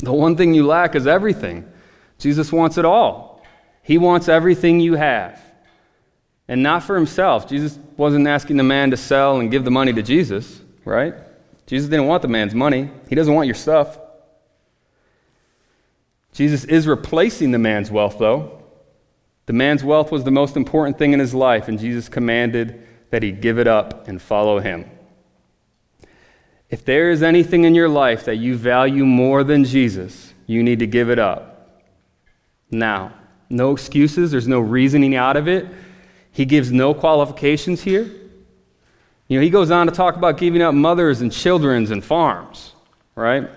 The 0.03 0.13
one 0.13 0.37
thing 0.37 0.53
you 0.53 0.67
lack 0.67 0.95
is 0.95 1.07
everything. 1.07 1.71
Jesus 2.19 2.53
wants 2.53 2.77
it 2.77 2.85
all. 2.85 3.43
He 3.83 3.99
wants 3.99 4.29
everything 4.29 4.81
you 4.81 4.95
have. 4.95 5.41
And 6.49 6.63
not 6.63 6.83
for 6.83 6.97
himself. 6.97 7.49
Jesus 7.49 7.79
wasn't 7.97 8.27
asking 8.27 8.57
the 8.57 8.65
man 8.65 8.91
to 8.91 8.97
sell 8.97 9.39
and 9.41 9.51
give 9.51 9.65
the 9.65 9.71
money 9.71 9.93
to 9.93 10.03
Jesus, 10.03 10.61
right? 10.85 11.15
Jesus 11.67 11.89
didn't 11.89 12.07
want 12.07 12.23
the 12.23 12.29
man's 12.29 12.55
money. 12.55 12.91
He 13.09 13.15
doesn't 13.15 13.33
want 13.33 13.47
your 13.47 13.55
stuff. 13.55 13.99
Jesus 16.33 16.65
is 16.65 16.87
replacing 16.87 17.53
the 17.53 17.59
man's 17.59 17.91
wealth, 17.91 18.19
though. 18.19 18.63
The 19.47 19.53
man's 19.53 19.85
wealth 19.85 20.11
was 20.11 20.25
the 20.25 20.31
most 20.31 20.57
important 20.57 20.99
thing 20.99 21.13
in 21.13 21.21
his 21.21 21.35
life, 21.35 21.69
and 21.69 21.79
Jesus 21.79 22.09
commanded 22.09 22.87
that 23.11 23.23
he 23.23 23.33
give 23.33 23.59
it 23.59 23.67
up 23.67 24.09
and 24.09 24.21
follow 24.21 24.59
him. 24.59 24.91
If 26.73 26.87
there 26.87 27.11
is 27.11 27.23
anything 27.23 27.65
in 27.65 27.75
your 27.75 27.91
life 27.91 28.25
that 28.25 28.37
you 28.37 28.57
value 28.57 29.05
more 29.05 29.45
than 29.45 29.63
Jesus, 29.63 30.33
you 30.47 30.63
need 30.63 30.79
to 30.79 30.87
give 30.87 31.11
it 31.11 31.19
up. 31.19 31.83
Now, 32.71 33.13
no 33.51 33.73
excuses, 33.73 34.31
there's 34.31 34.49
no 34.49 34.59
reasoning 34.59 35.15
out 35.15 35.37
of 35.37 35.47
it. 35.47 35.67
He 36.31 36.47
gives 36.47 36.73
no 36.73 36.95
qualifications 36.95 37.83
here. 37.83 38.11
You 39.29 39.39
know, 39.39 39.43
he 39.43 39.51
goes 39.51 39.71
on 39.71 39.87
to 39.87 39.93
talk 39.93 40.17
about 40.17 40.39
giving 40.39 40.63
up 40.63 40.73
mothers 40.73 41.21
and 41.21 41.31
children's 41.31 41.91
and 41.91 42.03
farms, 42.03 42.73
right? 43.17 43.51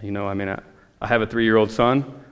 You 0.00 0.10
know, 0.10 0.26
I 0.26 0.32
mean, 0.32 0.48
I, 0.48 0.58
I 1.02 1.06
have 1.06 1.20
a 1.20 1.26
three 1.26 1.44
year 1.44 1.58
old 1.58 1.70
son. 1.70 2.24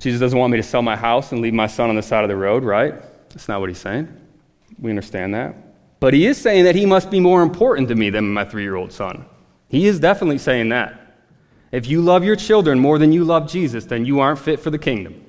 Jesus 0.00 0.18
doesn't 0.18 0.36
want 0.36 0.50
me 0.50 0.56
to 0.56 0.64
sell 0.64 0.82
my 0.82 0.96
house 0.96 1.30
and 1.30 1.40
leave 1.40 1.54
my 1.54 1.68
son 1.68 1.88
on 1.88 1.94
the 1.94 2.02
side 2.02 2.24
of 2.24 2.28
the 2.30 2.36
road, 2.36 2.64
right? 2.64 2.94
That's 3.28 3.46
not 3.46 3.60
what 3.60 3.68
he's 3.68 3.78
saying. 3.78 4.12
We 4.80 4.90
understand 4.90 5.34
that. 5.34 5.69
But 6.00 6.14
he 6.14 6.26
is 6.26 6.38
saying 6.38 6.64
that 6.64 6.74
he 6.74 6.86
must 6.86 7.10
be 7.10 7.20
more 7.20 7.42
important 7.42 7.88
to 7.88 7.94
me 7.94 8.08
than 8.08 8.32
my 8.32 8.44
three 8.44 8.62
year 8.62 8.74
old 8.74 8.92
son. 8.92 9.26
He 9.68 9.86
is 9.86 10.00
definitely 10.00 10.38
saying 10.38 10.70
that. 10.70 10.96
If 11.70 11.86
you 11.86 12.00
love 12.00 12.24
your 12.24 12.36
children 12.36 12.80
more 12.80 12.98
than 12.98 13.12
you 13.12 13.22
love 13.22 13.48
Jesus, 13.48 13.84
then 13.84 14.04
you 14.04 14.18
aren't 14.18 14.40
fit 14.40 14.58
for 14.58 14.70
the 14.70 14.78
kingdom. 14.78 15.24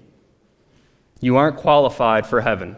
You 1.20 1.36
aren't 1.36 1.58
qualified 1.58 2.26
for 2.26 2.42
heaven. 2.42 2.76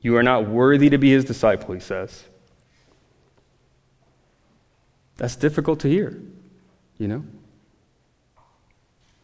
You 0.00 0.16
are 0.16 0.22
not 0.22 0.46
worthy 0.46 0.90
to 0.90 0.98
be 0.98 1.10
his 1.10 1.24
disciple, 1.24 1.72
he 1.72 1.80
says. 1.80 2.24
That's 5.16 5.36
difficult 5.36 5.80
to 5.80 5.88
hear, 5.88 6.20
you 6.98 7.08
know? 7.08 7.24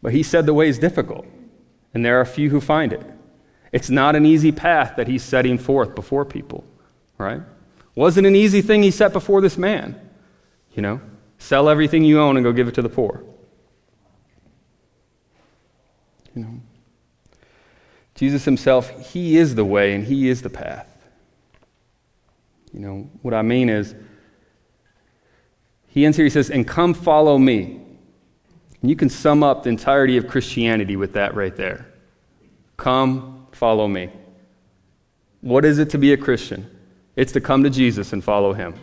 But 0.01 0.13
he 0.13 0.23
said 0.23 0.47
the 0.47 0.53
way 0.53 0.67
is 0.67 0.79
difficult, 0.79 1.27
and 1.93 2.03
there 2.03 2.19
are 2.19 2.25
few 2.25 2.49
who 2.49 2.59
find 2.59 2.91
it. 2.91 3.05
It's 3.71 3.91
not 3.91 4.15
an 4.15 4.25
easy 4.25 4.51
path 4.51 4.95
that 4.97 5.07
he's 5.07 5.23
setting 5.23 5.59
forth 5.59 5.93
before 5.93 6.25
people, 6.25 6.63
right? 7.19 7.41
Wasn't 7.95 8.25
an 8.25 8.35
easy 8.35 8.61
thing 8.61 8.83
he 8.83 8.91
set 8.91 9.13
before 9.13 9.41
this 9.41 9.57
man, 9.57 9.99
you 10.73 10.81
know? 10.81 10.99
Sell 11.37 11.69
everything 11.69 12.03
you 12.03 12.19
own 12.19 12.37
and 12.37 12.43
go 12.43 12.51
give 12.51 12.67
it 12.67 12.75
to 12.75 12.81
the 12.81 12.89
poor. 12.89 13.23
You 16.35 16.43
know? 16.43 16.61
Jesus 18.15 18.45
himself, 18.45 18.89
he 19.11 19.37
is 19.37 19.55
the 19.55 19.65
way 19.65 19.93
and 19.93 20.05
he 20.05 20.29
is 20.29 20.41
the 20.41 20.49
path. 20.49 20.87
You 22.71 22.79
know, 22.79 23.09
what 23.21 23.33
I 23.33 23.43
mean 23.43 23.69
is, 23.69 23.93
he 25.87 26.05
ends 26.05 26.17
here, 26.17 26.25
he 26.25 26.31
says, 26.31 26.49
and 26.49 26.67
come 26.67 26.95
follow 26.95 27.37
me. 27.37 27.81
And 28.81 28.89
you 28.89 28.95
can 28.95 29.09
sum 29.09 29.43
up 29.43 29.63
the 29.63 29.69
entirety 29.69 30.17
of 30.17 30.27
Christianity 30.27 30.95
with 30.95 31.13
that 31.13 31.35
right 31.35 31.55
there. 31.55 31.85
Come, 32.77 33.47
follow 33.51 33.87
me. 33.87 34.09
What 35.41 35.65
is 35.65 35.77
it 35.77 35.91
to 35.91 35.99
be 35.99 36.11
a 36.13 36.17
Christian? 36.17 36.72
It's 37.15 37.31
to 37.33 37.41
come 37.41 37.63
to 37.63 37.69
Jesus 37.69 38.13
and 38.13 38.23
follow 38.23 38.53
him. 38.53 38.75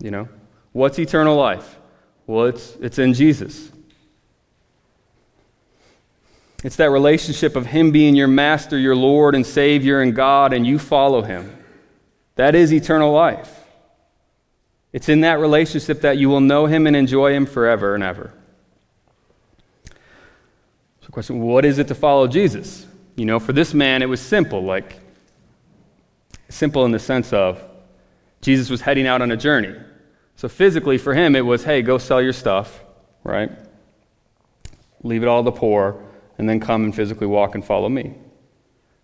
You 0.00 0.10
know? 0.10 0.28
What's 0.72 0.98
eternal 0.98 1.36
life? 1.36 1.78
Well, 2.26 2.46
it's, 2.46 2.76
it's 2.80 2.98
in 2.98 3.14
Jesus. 3.14 3.70
It's 6.64 6.76
that 6.76 6.90
relationship 6.90 7.54
of 7.54 7.66
Him 7.66 7.92
being 7.92 8.16
your 8.16 8.28
master, 8.28 8.78
your 8.78 8.96
Lord 8.96 9.34
and 9.34 9.46
Savior 9.46 10.00
and 10.00 10.14
God, 10.14 10.52
and 10.52 10.66
you 10.66 10.78
follow 10.78 11.22
Him. 11.22 11.56
That 12.34 12.54
is 12.54 12.72
eternal 12.72 13.12
life. 13.12 13.64
It's 14.92 15.08
in 15.08 15.20
that 15.20 15.38
relationship 15.38 16.00
that 16.00 16.18
you 16.18 16.28
will 16.28 16.40
know 16.40 16.66
Him 16.66 16.86
and 16.86 16.96
enjoy 16.96 17.32
Him 17.32 17.46
forever 17.46 17.94
and 17.94 18.02
ever 18.02 18.32
So, 21.02 21.08
question 21.10 21.40
what 21.40 21.64
is 21.64 21.78
it 21.78 21.88
to 21.88 21.94
follow 21.94 22.26
Jesus? 22.26 22.86
You 23.14 23.26
know, 23.26 23.38
for 23.38 23.52
this 23.52 23.72
man, 23.72 24.02
it 24.02 24.08
was 24.08 24.20
simple, 24.20 24.62
like, 24.62 24.98
simple 26.48 26.84
in 26.84 26.92
the 26.92 26.98
sense 26.98 27.32
of 27.32 27.62
Jesus 28.40 28.70
was 28.70 28.80
heading 28.80 29.06
out 29.06 29.22
on 29.22 29.30
a 29.32 29.36
journey. 29.36 29.74
So 30.36 30.48
physically, 30.48 30.98
for 30.98 31.14
him, 31.14 31.34
it 31.34 31.40
was, 31.40 31.64
hey, 31.64 31.82
go 31.82 31.98
sell 31.98 32.20
your 32.20 32.32
stuff, 32.32 32.84
right? 33.24 33.50
Leave 35.02 35.22
it 35.22 35.26
all 35.26 35.42
to 35.42 35.50
the 35.50 35.56
poor, 35.56 36.04
and 36.38 36.48
then 36.48 36.60
come 36.60 36.84
and 36.84 36.94
physically 36.94 37.26
walk 37.26 37.54
and 37.54 37.64
follow 37.64 37.88
me. 37.88 38.14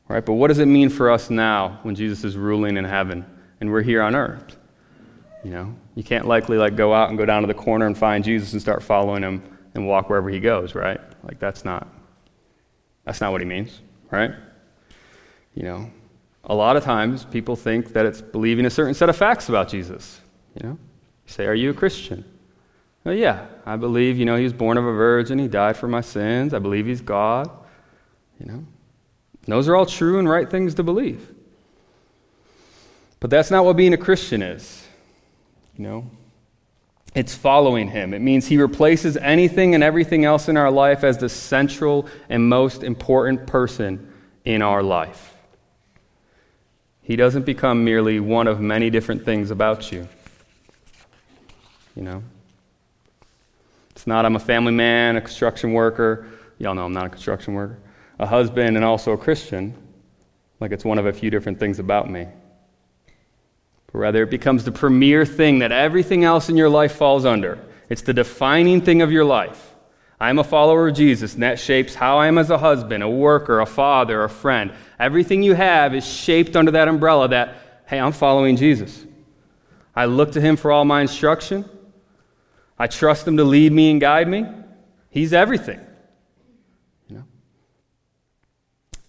Right? 0.09 0.24
But 0.24 0.35
what 0.35 0.48
does 0.48 0.59
it 0.59 0.66
mean 0.66 0.90
for 0.90 1.11
us 1.11 1.31
now 1.31 1.78
when 1.83 1.94
Jesus 1.94 2.22
is 2.22 2.37
ruling 2.37 2.76
in 2.76 2.85
heaven 2.85 3.24
and 3.61 3.70
we're 3.70 3.83
here 3.83 4.02
on 4.02 4.14
earth? 4.14 4.59
You 5.42 5.50
know, 5.50 5.74
you 5.94 6.05
can't 6.05 6.26
likely 6.26 6.59
like 6.59 6.76
go 6.76 6.92
out 6.92 7.09
and 7.09 7.18
go 7.18 7.24
down 7.24 7.42
to 7.42 7.46
the 7.46 7.55
corner 7.55 7.87
and 7.87 7.96
find 7.96 8.22
Jesus 8.22 8.52
and 8.52 8.61
start 8.61 8.83
following 8.83 9.22
him 9.22 9.42
and 9.74 9.87
walk 9.87 10.11
wherever 10.11 10.28
he 10.28 10.38
goes, 10.38 10.74
right? 10.74 11.00
Like 11.24 11.38
that's 11.38 11.64
not 11.64 11.88
that's 13.05 13.20
not 13.20 13.33
what 13.33 13.40
he 13.40 13.46
means, 13.46 13.81
right? 14.11 14.33
You 15.55 15.62
know, 15.64 15.90
a 16.44 16.55
lot 16.55 16.76
of 16.76 16.83
times 16.83 17.24
people 17.24 17.57
think 17.57 17.92
that 17.92 18.07
it's 18.07 18.20
believing 18.20 18.66
a 18.66 18.70
certain 18.70 18.94
set 18.94 19.09
of 19.09 19.16
facts 19.16 19.48
about 19.48 19.68
Jesus. 19.68 20.20
You 20.55 20.68
know, 20.68 20.72
you 20.72 21.33
say, 21.33 21.46
Are 21.46 21.55
you 21.55 21.70
a 21.70 21.74
Christian? 21.74 22.24
Well, 23.05 23.14
yeah, 23.14 23.46
I 23.66 23.76
believe, 23.76 24.16
you 24.16 24.24
know, 24.24 24.37
he 24.37 24.44
was 24.44 24.52
born 24.52 24.78
of 24.78 24.85
a 24.85 24.92
virgin, 24.92 25.38
he 25.38 25.48
died 25.48 25.76
for 25.76 25.88
my 25.88 26.00
sins, 26.00 26.55
I 26.55 26.59
believe 26.59 26.87
he's 26.87 27.00
God. 27.00 27.50
You 28.38 28.46
know, 28.46 28.64
those 29.46 29.68
are 29.68 29.76
all 29.76 29.87
true 29.87 30.18
and 30.18 30.28
right 30.28 30.48
things 30.48 30.74
to 30.74 30.83
believe. 30.83 31.33
But 33.20 33.31
that's 33.31 33.50
not 33.50 33.64
what 33.64 33.76
being 33.76 33.92
a 33.92 33.96
Christian 33.98 34.42
is. 34.42 34.85
You 35.76 35.85
know, 35.85 36.11
it's 37.14 37.35
following 37.35 37.88
him. 37.88 38.14
It 38.14 38.20
means 38.20 38.46
he 38.46 38.57
replaces 38.57 39.16
anything 39.16 39.74
and 39.74 39.85
everything 39.85 40.24
else 40.24 40.48
in 40.48 40.57
our 40.57 40.70
life 40.70 41.05
as 41.05 41.18
the 41.18 41.28
central 41.28 42.09
and 42.28 42.48
most 42.48 42.83
important 42.83 43.46
person 43.46 44.12
in 44.44 44.62
our 44.62 44.83
life. 44.83 45.31
He 47.12 47.16
doesn't 47.16 47.44
become 47.44 47.85
merely 47.85 48.20
one 48.20 48.46
of 48.46 48.59
many 48.59 48.88
different 48.88 49.22
things 49.22 49.51
about 49.51 49.92
you. 49.92 50.09
You 51.94 52.05
know? 52.05 52.22
It's 53.90 54.07
not, 54.07 54.25
I'm 54.25 54.35
a 54.35 54.38
family 54.40 54.72
man, 54.72 55.16
a 55.16 55.20
construction 55.20 55.75
worker. 55.75 56.27
Y'all 56.57 56.75
know 56.75 56.87
I'm 56.87 56.94
not 56.94 57.05
a 57.05 57.11
construction 57.11 57.53
worker. 57.53 57.77
A 58.18 58.25
husband 58.25 58.77
and 58.77 58.83
also 58.83 59.12
a 59.12 59.18
Christian. 59.18 59.75
Like 60.59 60.72
it's 60.72 60.87
one 60.87 60.96
of 60.96 61.05
a 61.05 61.12
few 61.12 61.29
different 61.29 61.59
things 61.59 61.79
about 61.79 62.11
me 62.11 62.29
but 63.92 63.98
rather 63.98 64.22
it 64.22 64.31
becomes 64.31 64.64
the 64.64 64.72
premier 64.72 65.27
thing 65.27 65.59
that 65.59 65.70
everything 65.70 66.25
else 66.25 66.48
in 66.48 66.57
your 66.57 66.70
life 66.70 66.94
falls 66.94 67.27
under. 67.27 67.59
It's 67.90 68.01
the 68.01 68.14
defining 68.14 68.81
thing 68.81 69.03
of 69.03 69.12
your 69.12 69.27
life. 69.27 69.71
I'm 70.22 70.38
a 70.38 70.44
follower 70.44 70.87
of 70.87 70.94
Jesus, 70.94 71.35
and 71.35 71.42
that 71.42 71.58
shapes 71.58 71.96
how 71.96 72.18
I 72.18 72.28
am 72.28 72.38
as 72.38 72.48
a 72.48 72.56
husband, 72.56 73.02
a 73.02 73.11
worker, 73.11 73.58
a 73.58 73.66
father, 73.66 74.22
a 74.22 74.28
friend. 74.28 74.72
Everything 74.96 75.42
you 75.42 75.54
have 75.54 75.96
is 75.96 76.06
shaped 76.06 76.54
under 76.54 76.70
that 76.70 76.87
umbrella 76.87 77.26
that, 77.30 77.56
hey, 77.87 77.98
I'm 77.98 78.12
following 78.12 78.54
Jesus. 78.54 79.04
I 79.96 80.04
look 80.04 80.30
to 80.32 80.40
him 80.40 80.54
for 80.56 80.70
all 80.70 80.85
my 80.85 81.00
instruction. 81.00 81.68
I 82.78 82.87
trust 82.87 83.26
him 83.26 83.37
to 83.38 83.42
lead 83.42 83.72
me 83.72 83.90
and 83.90 84.00
guide 84.00 84.28
me. 84.28 84.46
He's 85.11 85.32
everything. 85.32 85.80
You 87.08 87.16
know? 87.16 87.24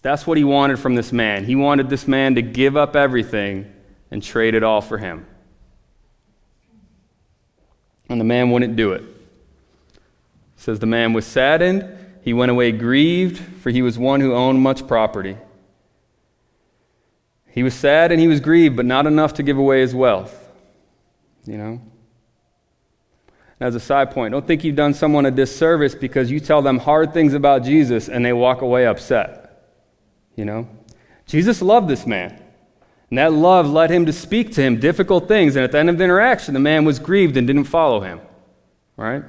That's 0.02 0.26
what 0.26 0.36
he 0.36 0.42
wanted 0.42 0.80
from 0.80 0.96
this 0.96 1.12
man. 1.12 1.44
He 1.44 1.54
wanted 1.54 1.88
this 1.88 2.08
man 2.08 2.34
to 2.34 2.42
give 2.42 2.76
up 2.76 2.96
everything 2.96 3.72
and 4.10 4.20
trade 4.20 4.56
it 4.56 4.64
all 4.64 4.80
for 4.80 4.98
him. 4.98 5.24
And 8.08 8.20
the 8.20 8.24
man 8.24 8.50
wouldn't 8.50 8.74
do 8.74 8.94
it. 8.94 9.13
Says 10.64 10.78
the 10.78 10.86
man 10.86 11.12
was 11.12 11.26
saddened, 11.26 11.86
he 12.22 12.32
went 12.32 12.50
away 12.50 12.72
grieved, 12.72 13.36
for 13.36 13.68
he 13.68 13.82
was 13.82 13.98
one 13.98 14.22
who 14.22 14.32
owned 14.32 14.62
much 14.62 14.86
property. 14.86 15.36
He 17.48 17.62
was 17.62 17.74
sad 17.74 18.10
and 18.10 18.18
he 18.18 18.26
was 18.26 18.40
grieved, 18.40 18.74
but 18.74 18.86
not 18.86 19.06
enough 19.06 19.34
to 19.34 19.42
give 19.42 19.58
away 19.58 19.82
his 19.82 19.94
wealth. 19.94 20.34
You 21.44 21.58
know? 21.58 21.80
as 23.60 23.74
a 23.74 23.80
side 23.80 24.10
point, 24.12 24.32
don't 24.32 24.46
think 24.46 24.64
you've 24.64 24.74
done 24.74 24.94
someone 24.94 25.26
a 25.26 25.30
disservice 25.30 25.94
because 25.94 26.30
you 26.30 26.40
tell 26.40 26.62
them 26.62 26.78
hard 26.78 27.12
things 27.12 27.34
about 27.34 27.62
Jesus 27.62 28.08
and 28.08 28.24
they 28.24 28.32
walk 28.32 28.62
away 28.62 28.86
upset. 28.86 29.68
You 30.34 30.46
know? 30.46 30.66
Jesus 31.26 31.60
loved 31.60 31.88
this 31.88 32.06
man. 32.06 32.42
And 33.10 33.18
that 33.18 33.34
love 33.34 33.68
led 33.68 33.90
him 33.90 34.06
to 34.06 34.14
speak 34.14 34.54
to 34.54 34.62
him 34.62 34.80
difficult 34.80 35.28
things. 35.28 35.56
And 35.56 35.64
at 35.64 35.72
the 35.72 35.78
end 35.78 35.90
of 35.90 35.98
the 35.98 36.04
interaction, 36.04 36.54
the 36.54 36.60
man 36.60 36.86
was 36.86 36.98
grieved 36.98 37.36
and 37.36 37.46
didn't 37.46 37.64
follow 37.64 38.00
him. 38.00 38.22
Right? 38.96 39.24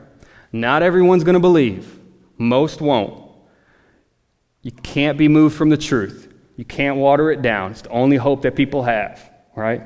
Not 0.55 0.83
everyone's 0.83 1.25
going 1.25 1.33
to 1.33 1.41
believe, 1.41 1.99
most 2.37 2.79
won't. 2.79 3.29
You 4.61 4.71
can't 4.71 5.17
be 5.17 5.27
moved 5.27 5.57
from 5.57 5.67
the 5.67 5.75
truth. 5.75 6.33
You 6.55 6.63
can't 6.63 6.95
water 6.95 7.29
it 7.29 7.41
down. 7.41 7.71
It's 7.71 7.81
the 7.81 7.89
only 7.89 8.15
hope 8.15 8.43
that 8.43 8.55
people 8.55 8.83
have, 8.83 9.29
right? 9.53 9.83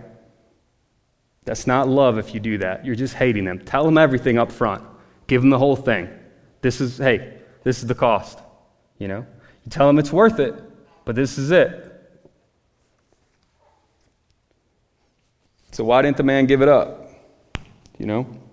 That's 1.44 1.66
not 1.66 1.88
love 1.88 2.20
if 2.20 2.36
you 2.36 2.40
do 2.40 2.60
that. 2.60 2.86
You're 2.86 2.94
just 2.94 3.16
hating 3.16 3.46
them. 3.46 3.58
Tell 3.58 3.84
them 3.84 3.98
everything 3.98 4.38
up 4.38 4.52
front. 4.52 4.84
Give 5.26 5.42
them 5.42 5.50
the 5.50 5.58
whole 5.58 5.76
thing. 5.76 6.08
This 6.62 6.82
is, 6.82 7.00
hey, 7.00 7.40
this 7.64 7.80
is 7.80 7.88
the 7.88 7.96
cost. 7.96 8.38
You 9.00 9.08
know? 9.08 9.26
You 9.66 9.72
tell 9.72 9.88
them 9.88 9.98
it's 9.98 10.14
worth 10.14 10.40
it, 10.40 10.54
but 11.04 11.16
this 11.16 11.40
is 11.40 11.50
it. 11.50 11.88
So 15.72 15.84
why 15.84 16.04
didn't 16.04 16.18
the 16.18 16.24
man 16.24 16.46
give 16.46 16.62
it 16.62 16.70
up? 16.70 17.10
You 17.98 18.06
know? 18.06 18.49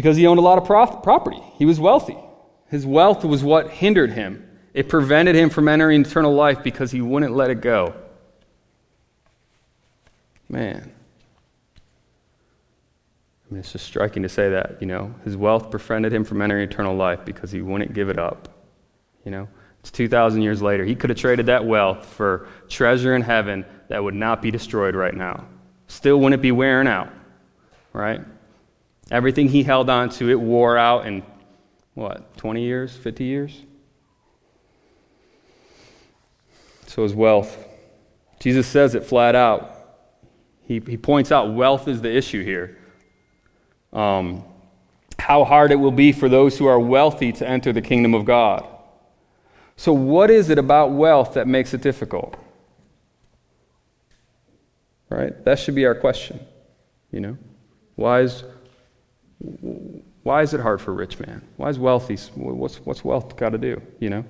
Because 0.00 0.16
he 0.16 0.26
owned 0.26 0.38
a 0.38 0.42
lot 0.42 0.56
of 0.56 0.64
prof- 0.64 1.02
property. 1.02 1.42
He 1.58 1.66
was 1.66 1.78
wealthy. 1.78 2.16
His 2.70 2.86
wealth 2.86 3.22
was 3.22 3.44
what 3.44 3.68
hindered 3.68 4.12
him. 4.12 4.48
It 4.72 4.88
prevented 4.88 5.36
him 5.36 5.50
from 5.50 5.68
entering 5.68 6.00
eternal 6.00 6.32
life 6.32 6.62
because 6.62 6.90
he 6.90 7.02
wouldn't 7.02 7.36
let 7.36 7.50
it 7.50 7.60
go. 7.60 7.94
Man. 10.48 10.90
I 13.44 13.52
mean, 13.52 13.60
it's 13.60 13.72
just 13.72 13.84
striking 13.84 14.22
to 14.22 14.30
say 14.30 14.48
that, 14.48 14.78
you 14.80 14.86
know. 14.86 15.14
His 15.22 15.36
wealth 15.36 15.70
prevented 15.70 16.14
him 16.14 16.24
from 16.24 16.40
entering 16.40 16.66
eternal 16.66 16.96
life 16.96 17.26
because 17.26 17.50
he 17.50 17.60
wouldn't 17.60 17.92
give 17.92 18.08
it 18.08 18.18
up. 18.18 18.48
You 19.26 19.32
know, 19.32 19.48
it's 19.80 19.90
2,000 19.90 20.40
years 20.40 20.62
later. 20.62 20.82
He 20.82 20.94
could 20.94 21.10
have 21.10 21.18
traded 21.18 21.44
that 21.44 21.66
wealth 21.66 22.06
for 22.06 22.48
treasure 22.70 23.14
in 23.14 23.20
heaven 23.20 23.66
that 23.88 24.02
would 24.02 24.14
not 24.14 24.40
be 24.40 24.50
destroyed 24.50 24.94
right 24.94 25.14
now. 25.14 25.44
Still 25.88 26.18
wouldn't 26.20 26.40
be 26.40 26.52
wearing 26.52 26.88
out, 26.88 27.12
right? 27.92 28.22
Everything 29.10 29.48
he 29.48 29.62
held 29.62 29.90
on 29.90 30.08
to, 30.10 30.30
it 30.30 30.40
wore 30.40 30.78
out 30.78 31.06
in 31.06 31.22
what, 31.94 32.36
20 32.36 32.62
years, 32.62 32.96
50 32.96 33.24
years? 33.24 33.62
So 36.86 37.02
his 37.02 37.14
wealth. 37.14 37.66
Jesus 38.40 38.66
says 38.66 38.94
it 38.94 39.04
flat 39.04 39.34
out. 39.34 39.76
He, 40.62 40.80
he 40.86 40.96
points 40.96 41.32
out 41.32 41.52
wealth 41.52 41.88
is 41.88 42.00
the 42.00 42.14
issue 42.14 42.44
here. 42.44 42.78
Um, 43.92 44.44
how 45.18 45.44
hard 45.44 45.72
it 45.72 45.76
will 45.76 45.90
be 45.90 46.12
for 46.12 46.28
those 46.28 46.58
who 46.58 46.66
are 46.66 46.80
wealthy 46.80 47.32
to 47.32 47.48
enter 47.48 47.72
the 47.72 47.82
kingdom 47.82 48.14
of 48.14 48.24
God. 48.24 48.66
So, 49.76 49.92
what 49.92 50.30
is 50.30 50.50
it 50.50 50.58
about 50.58 50.92
wealth 50.92 51.34
that 51.34 51.46
makes 51.46 51.74
it 51.74 51.80
difficult? 51.80 52.36
Right? 55.08 55.44
That 55.44 55.58
should 55.58 55.74
be 55.74 55.86
our 55.86 55.94
question. 55.94 56.40
You 57.10 57.20
know? 57.20 57.38
Why 57.96 58.20
is, 58.20 58.44
why 60.22 60.42
is 60.42 60.52
it 60.52 60.60
hard 60.60 60.80
for 60.80 60.90
a 60.92 60.94
rich 60.94 61.18
man? 61.18 61.42
Why 61.56 61.70
is 61.70 61.78
wealthy? 61.78 62.16
What's, 62.34 62.76
what's 62.84 63.04
wealth 63.04 63.36
got 63.36 63.50
to 63.50 63.58
do? 63.58 63.80
You 63.98 64.10
know? 64.10 64.24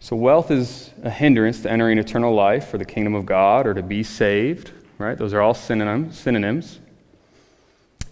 So, 0.00 0.16
wealth 0.16 0.50
is 0.50 0.90
a 1.02 1.10
hindrance 1.10 1.62
to 1.62 1.70
entering 1.70 1.98
eternal 1.98 2.34
life 2.34 2.72
or 2.72 2.78
the 2.78 2.84
kingdom 2.84 3.14
of 3.14 3.26
God 3.26 3.66
or 3.66 3.74
to 3.74 3.82
be 3.82 4.02
saved, 4.02 4.72
right? 4.98 5.16
Those 5.16 5.34
are 5.34 5.40
all 5.40 5.54
synonyms. 5.54 6.18
synonyms. 6.18 6.78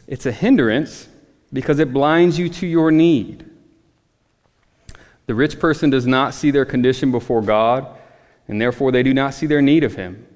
It's 0.06 0.26
a 0.26 0.32
hindrance 0.32 1.08
because 1.52 1.78
it 1.78 1.92
blinds 1.92 2.38
you 2.38 2.48
to 2.50 2.66
your 2.66 2.90
need. 2.90 3.48
The 5.26 5.34
rich 5.34 5.58
person 5.58 5.90
does 5.90 6.06
not 6.06 6.34
see 6.34 6.50
their 6.50 6.64
condition 6.64 7.10
before 7.10 7.42
God, 7.42 7.86
and 8.48 8.60
therefore 8.60 8.92
they 8.92 9.02
do 9.02 9.12
not 9.12 9.34
see 9.34 9.46
their 9.46 9.62
need 9.62 9.84
of 9.84 9.94
Him. 9.94 10.26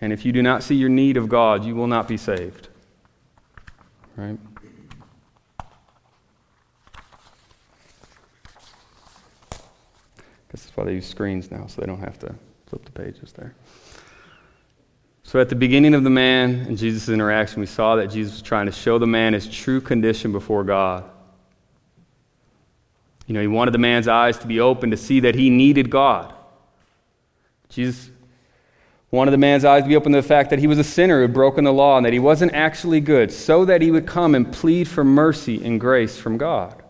And 0.00 0.12
if 0.12 0.24
you 0.24 0.32
do 0.32 0.42
not 0.42 0.62
see 0.62 0.74
your 0.74 0.88
need 0.88 1.16
of 1.16 1.28
God, 1.28 1.64
you 1.64 1.74
will 1.74 1.88
not 1.88 2.06
be 2.06 2.16
saved. 2.16 2.68
Right? 4.16 4.38
This 10.50 10.64
is 10.64 10.70
why 10.74 10.84
they 10.84 10.94
use 10.94 11.06
screens 11.06 11.50
now, 11.50 11.66
so 11.66 11.80
they 11.80 11.86
don't 11.86 12.00
have 12.00 12.18
to 12.20 12.34
flip 12.66 12.84
the 12.84 12.92
pages 12.92 13.32
there. 13.32 13.54
So, 15.22 15.40
at 15.40 15.48
the 15.48 15.56
beginning 15.56 15.92
of 15.92 16.04
the 16.04 16.10
man 16.10 16.60
and 16.66 16.78
Jesus' 16.78 17.08
interaction, 17.08 17.60
we 17.60 17.66
saw 17.66 17.96
that 17.96 18.06
Jesus 18.06 18.34
was 18.34 18.42
trying 18.42 18.66
to 18.66 18.72
show 18.72 18.98
the 18.98 19.06
man 19.06 19.34
his 19.34 19.48
true 19.48 19.80
condition 19.80 20.32
before 20.32 20.64
God. 20.64 21.04
You 23.26 23.34
know, 23.34 23.40
he 23.40 23.48
wanted 23.48 23.72
the 23.72 23.78
man's 23.78 24.08
eyes 24.08 24.38
to 24.38 24.46
be 24.46 24.60
open 24.60 24.92
to 24.92 24.96
see 24.96 25.20
that 25.20 25.34
he 25.34 25.50
needed 25.50 25.90
God. 25.90 26.32
Jesus 27.68 28.08
wanted 29.10 29.30
the 29.30 29.38
man's 29.38 29.64
eyes 29.64 29.82
to 29.82 29.88
be 29.88 29.96
open 29.96 30.12
to 30.12 30.20
the 30.20 30.26
fact 30.26 30.50
that 30.50 30.58
he 30.58 30.66
was 30.66 30.78
a 30.78 30.84
sinner 30.84 31.16
who 31.16 31.22
had 31.22 31.32
broken 31.32 31.64
the 31.64 31.72
law 31.72 31.96
and 31.96 32.04
that 32.04 32.12
he 32.12 32.18
wasn't 32.18 32.52
actually 32.52 33.00
good, 33.00 33.32
so 33.32 33.64
that 33.64 33.80
he 33.80 33.90
would 33.90 34.06
come 34.06 34.34
and 34.34 34.52
plead 34.52 34.88
for 34.88 35.04
mercy 35.04 35.64
and 35.64 35.80
grace 35.80 36.18
from 36.18 36.36
God. 36.38 36.82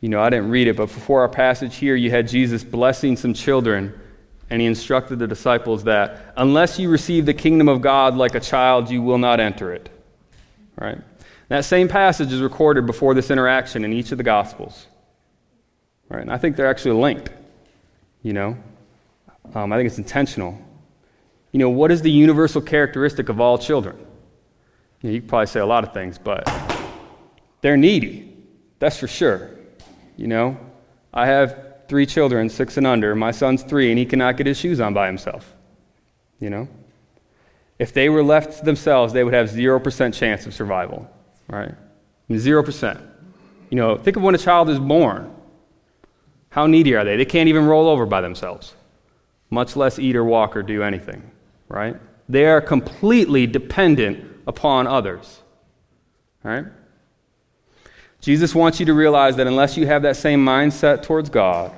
You 0.00 0.08
know, 0.10 0.20
I 0.20 0.30
didn't 0.30 0.50
read 0.50 0.68
it, 0.68 0.76
but 0.76 0.86
before 0.86 1.22
our 1.22 1.28
passage 1.28 1.76
here, 1.76 1.96
you 1.96 2.10
had 2.10 2.28
Jesus 2.28 2.62
blessing 2.62 3.16
some 3.16 3.34
children, 3.34 3.98
and 4.48 4.60
he 4.60 4.66
instructed 4.66 5.18
the 5.18 5.26
disciples 5.26 5.84
that 5.84 6.32
unless 6.36 6.78
you 6.78 6.88
receive 6.88 7.26
the 7.26 7.34
kingdom 7.34 7.68
of 7.68 7.80
God 7.80 8.14
like 8.14 8.36
a 8.36 8.40
child, 8.40 8.90
you 8.90 9.02
will 9.02 9.18
not 9.18 9.40
enter 9.40 9.72
it. 9.72 9.88
Right? 10.78 10.98
That 11.48 11.64
same 11.64 11.88
passage 11.88 12.32
is 12.32 12.40
recorded 12.40 12.86
before 12.86 13.14
this 13.14 13.30
interaction 13.30 13.84
in 13.84 13.92
each 13.92 14.12
of 14.12 14.18
the 14.18 14.24
Gospels. 14.24 14.86
Right? 16.08 16.20
And 16.20 16.30
I 16.30 16.38
think 16.38 16.54
they're 16.54 16.68
actually 16.68 17.00
linked. 17.00 17.30
You 18.22 18.32
know, 18.34 18.56
um, 19.54 19.72
I 19.72 19.76
think 19.76 19.86
it's 19.86 19.98
intentional. 19.98 20.58
You 21.52 21.58
know, 21.58 21.70
what 21.70 21.90
is 21.90 22.02
the 22.02 22.10
universal 22.10 22.60
characteristic 22.60 23.28
of 23.28 23.40
all 23.40 23.58
children? 23.58 23.96
You, 25.00 25.08
know, 25.08 25.14
you 25.14 25.20
could 25.20 25.28
probably 25.28 25.46
say 25.46 25.60
a 25.60 25.66
lot 25.66 25.84
of 25.84 25.92
things, 25.92 26.18
but 26.18 26.48
they're 27.60 27.76
needy. 27.76 28.36
That's 28.78 28.98
for 28.98 29.08
sure. 29.08 29.50
You 30.16 30.26
know, 30.26 30.58
I 31.12 31.26
have 31.26 31.84
three 31.88 32.06
children, 32.06 32.48
six 32.48 32.76
and 32.76 32.86
under. 32.86 33.14
My 33.14 33.30
son's 33.30 33.62
three, 33.62 33.90
and 33.90 33.98
he 33.98 34.04
cannot 34.04 34.36
get 34.36 34.46
his 34.46 34.58
shoes 34.58 34.80
on 34.80 34.94
by 34.94 35.06
himself. 35.06 35.54
You 36.40 36.50
know? 36.50 36.68
If 37.78 37.92
they 37.92 38.08
were 38.08 38.22
left 38.22 38.58
to 38.58 38.64
themselves, 38.64 39.12
they 39.12 39.22
would 39.22 39.34
have 39.34 39.50
0% 39.50 40.14
chance 40.14 40.46
of 40.46 40.54
survival 40.54 41.10
right? 41.48 41.74
0%. 42.30 43.00
You 43.70 43.76
know, 43.76 43.96
think 43.96 44.16
of 44.16 44.22
when 44.22 44.34
a 44.34 44.38
child 44.38 44.68
is 44.70 44.78
born. 44.78 45.32
How 46.50 46.66
needy 46.66 46.94
are 46.94 47.04
they? 47.04 47.16
They 47.16 47.24
can't 47.24 47.48
even 47.48 47.66
roll 47.66 47.88
over 47.88 48.06
by 48.06 48.20
themselves, 48.20 48.74
much 49.50 49.76
less 49.76 49.98
eat 49.98 50.16
or 50.16 50.24
walk 50.24 50.56
or 50.56 50.62
do 50.62 50.82
anything, 50.82 51.30
right? 51.68 51.96
They 52.28 52.46
are 52.46 52.60
completely 52.60 53.46
dependent 53.46 54.24
upon 54.46 54.86
others, 54.86 55.42
right? 56.42 56.66
Jesus 58.20 58.54
wants 58.54 58.80
you 58.80 58.86
to 58.86 58.94
realize 58.94 59.36
that 59.36 59.46
unless 59.46 59.76
you 59.76 59.86
have 59.86 60.02
that 60.02 60.16
same 60.16 60.44
mindset 60.44 61.02
towards 61.02 61.30
God, 61.30 61.72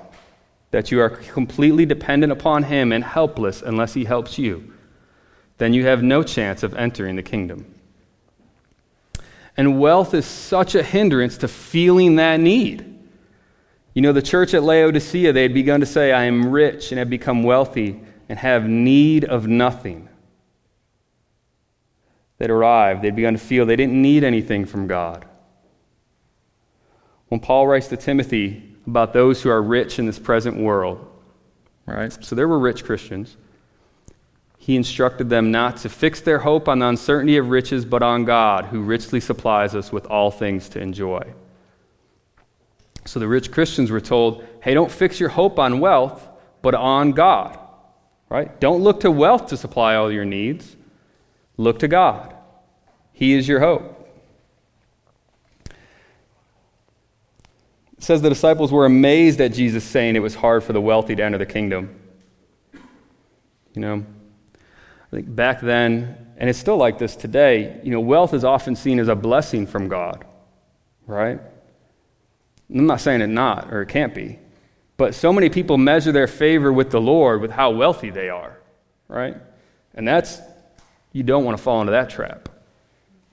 that 0.71 0.91
you 0.91 1.01
are 1.01 1.11
completely 1.11 1.85
dependent 1.85 2.33
upon 2.33 2.63
Him 2.63 2.93
and 2.93 3.05
helpless 3.05 3.63
unless 3.63 3.95
He 3.95 4.05
helps 4.05 4.39
you, 4.39 4.73
then 5.59 5.75
you 5.75 5.85
have 5.87 6.03
no 6.03 6.23
chance 6.23 6.63
of 6.63 6.75
entering 6.75 7.17
the 7.17 7.23
kingdom. 7.23 7.75
And 9.57 9.81
wealth 9.81 10.15
is 10.15 10.25
such 10.25 10.75
a 10.75 10.83
hindrance 10.83 11.37
to 11.39 11.49
feeling 11.49 12.17
that 12.17 12.39
need. 12.39 12.88
You 13.95 14.03
know, 14.03 14.13
the 14.13 14.23
church 14.23 14.55
at 14.55 14.63
Laodicea, 14.63 15.33
they 15.33 15.43
had 15.43 15.55
begun 15.55 15.81
to 15.81 15.87
say, 15.87 16.13
I 16.13 16.25
am 16.25 16.51
rich 16.51 16.93
and 16.93 16.99
have 16.99 17.11
become 17.11 17.43
wealthy 17.43 18.01
and 18.29 18.39
have 18.39 18.69
need 18.69 19.25
of 19.25 19.47
nothing. 19.47 20.09
They'd 22.39 22.51
arrived, 22.51 23.03
they'd 23.03 23.17
begun 23.17 23.33
to 23.33 23.39
feel 23.39 23.67
they 23.67 23.77
didn't 23.77 24.01
need 24.01 24.23
anything 24.23 24.65
from 24.65 24.87
God. 24.87 25.25
When 27.29 27.41
Paul 27.41 27.67
writes 27.67 27.89
to 27.89 27.97
Timothy 27.97 28.77
about 28.87 29.13
those 29.13 29.43
who 29.43 29.51
are 29.51 29.63
rich 29.63 29.99
in 29.99 30.07
this 30.07 30.19
present 30.19 30.57
world, 30.57 31.05
right? 31.85 32.13
So 32.25 32.37
there 32.37 32.49
were 32.49 32.59
rich 32.59 32.85
Christians 32.85 33.37
he 34.69 34.77
instructed 34.77 35.31
them 35.31 35.51
not 35.51 35.79
to 35.79 35.89
fix 35.89 36.21
their 36.21 36.41
hope 36.41 36.69
on 36.69 36.81
the 36.81 36.87
uncertainty 36.87 37.39
of 37.39 37.49
riches, 37.49 37.87
but 37.87 38.03
on 38.03 38.27
God, 38.27 38.67
who 38.67 38.83
richly 38.83 39.19
supplies 39.19 39.75
us 39.75 39.91
with 39.91 40.05
all 40.09 40.31
things 40.31 40.69
to 40.69 40.79
enjoy. 40.79 41.23
So 43.09 43.19
the 43.19 43.27
rich 43.27 43.51
Christians 43.51 43.91
were 43.91 44.03
told, 44.03 44.45
hey, 44.61 44.75
don't 44.75 44.93
fix 44.93 45.19
your 45.19 45.31
hope 45.31 45.59
on 45.59 45.81
wealth, 45.81 46.29
but 46.61 46.75
on 46.75 47.13
God. 47.13 47.59
Right? 48.29 48.61
Don't 48.61 48.83
look 48.83 49.01
to 49.01 49.11
wealth 49.11 49.47
to 49.47 49.57
supply 49.57 49.95
all 49.95 50.13
your 50.13 50.27
needs. 50.27 50.77
Look 51.57 51.79
to 51.79 51.89
God. 51.89 52.35
He 53.15 53.33
is 53.33 53.49
your 53.49 53.61
hope. 53.61 53.95
It 57.97 58.03
says 58.03 58.21
the 58.21 58.29
disciples 58.29 58.71
were 58.71 58.85
amazed 58.85 59.41
at 59.41 59.55
Jesus 59.55 59.85
saying 59.85 60.15
it 60.15 60.21
was 60.21 60.35
hard 60.35 60.63
for 60.63 60.75
the 60.75 60.81
wealthy 60.81 61.17
to 61.17 61.25
enter 61.25 61.39
the 61.39 61.47
kingdom. 61.47 61.99
You 63.73 63.81
know, 63.81 64.07
I 64.55 65.17
think 65.17 65.35
back 65.35 65.63
then, 65.63 66.27
and 66.37 66.51
it's 66.51 66.59
still 66.59 66.77
like 66.77 66.99
this 66.99 67.17
today, 67.17 67.81
you 67.83 67.91
know, 67.91 68.01
wealth 68.01 68.35
is 68.35 68.45
often 68.45 68.77
seen 68.77 68.99
as 68.99 69.09
a 69.09 69.17
blessing 69.17 69.67
from 69.67 69.89
God, 69.89 70.27
right? 71.07 71.41
I'm 72.71 72.87
not 72.87 73.01
saying 73.01 73.21
it 73.21 73.29
not, 73.29 73.73
or 73.73 73.83
it 73.83 73.89
can't 73.89 74.15
be. 74.15 74.39
But 74.97 75.15
so 75.15 75.33
many 75.33 75.49
people 75.49 75.79
measure 75.79 76.13
their 76.13 76.27
favor 76.27 76.73
with 76.73 76.91
the 76.91 77.01
Lord 77.01 77.41
with 77.41 77.51
how 77.51 77.71
wealthy 77.71 78.11
they 78.11 78.29
are, 78.29 78.59
right? 79.07 79.37
And 79.95 80.07
that's, 80.07 80.41
you 81.13 81.23
don't 81.23 81.45
want 81.45 81.57
to 81.57 81.63
fall 81.63 81.81
into 81.81 81.93
that 81.93 82.11
trap, 82.11 82.49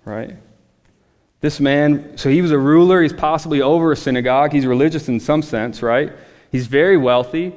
right? 0.06 0.38
This 1.42 1.60
man, 1.60 2.18
so 2.18 2.30
he 2.30 2.42
was 2.42 2.52
a 2.52 2.58
ruler, 2.58 3.02
he's 3.02 3.14
possibly 3.14 3.62
over 3.62 3.92
a 3.92 3.96
synagogue, 3.96 4.54
he's 4.54 4.66
religious 4.66 5.10
in 5.10 5.20
some 5.20 5.42
sense, 5.42 5.82
right? 5.82 6.14
He's 6.52 6.68
very 6.68 6.98
wealthy. 6.98 7.54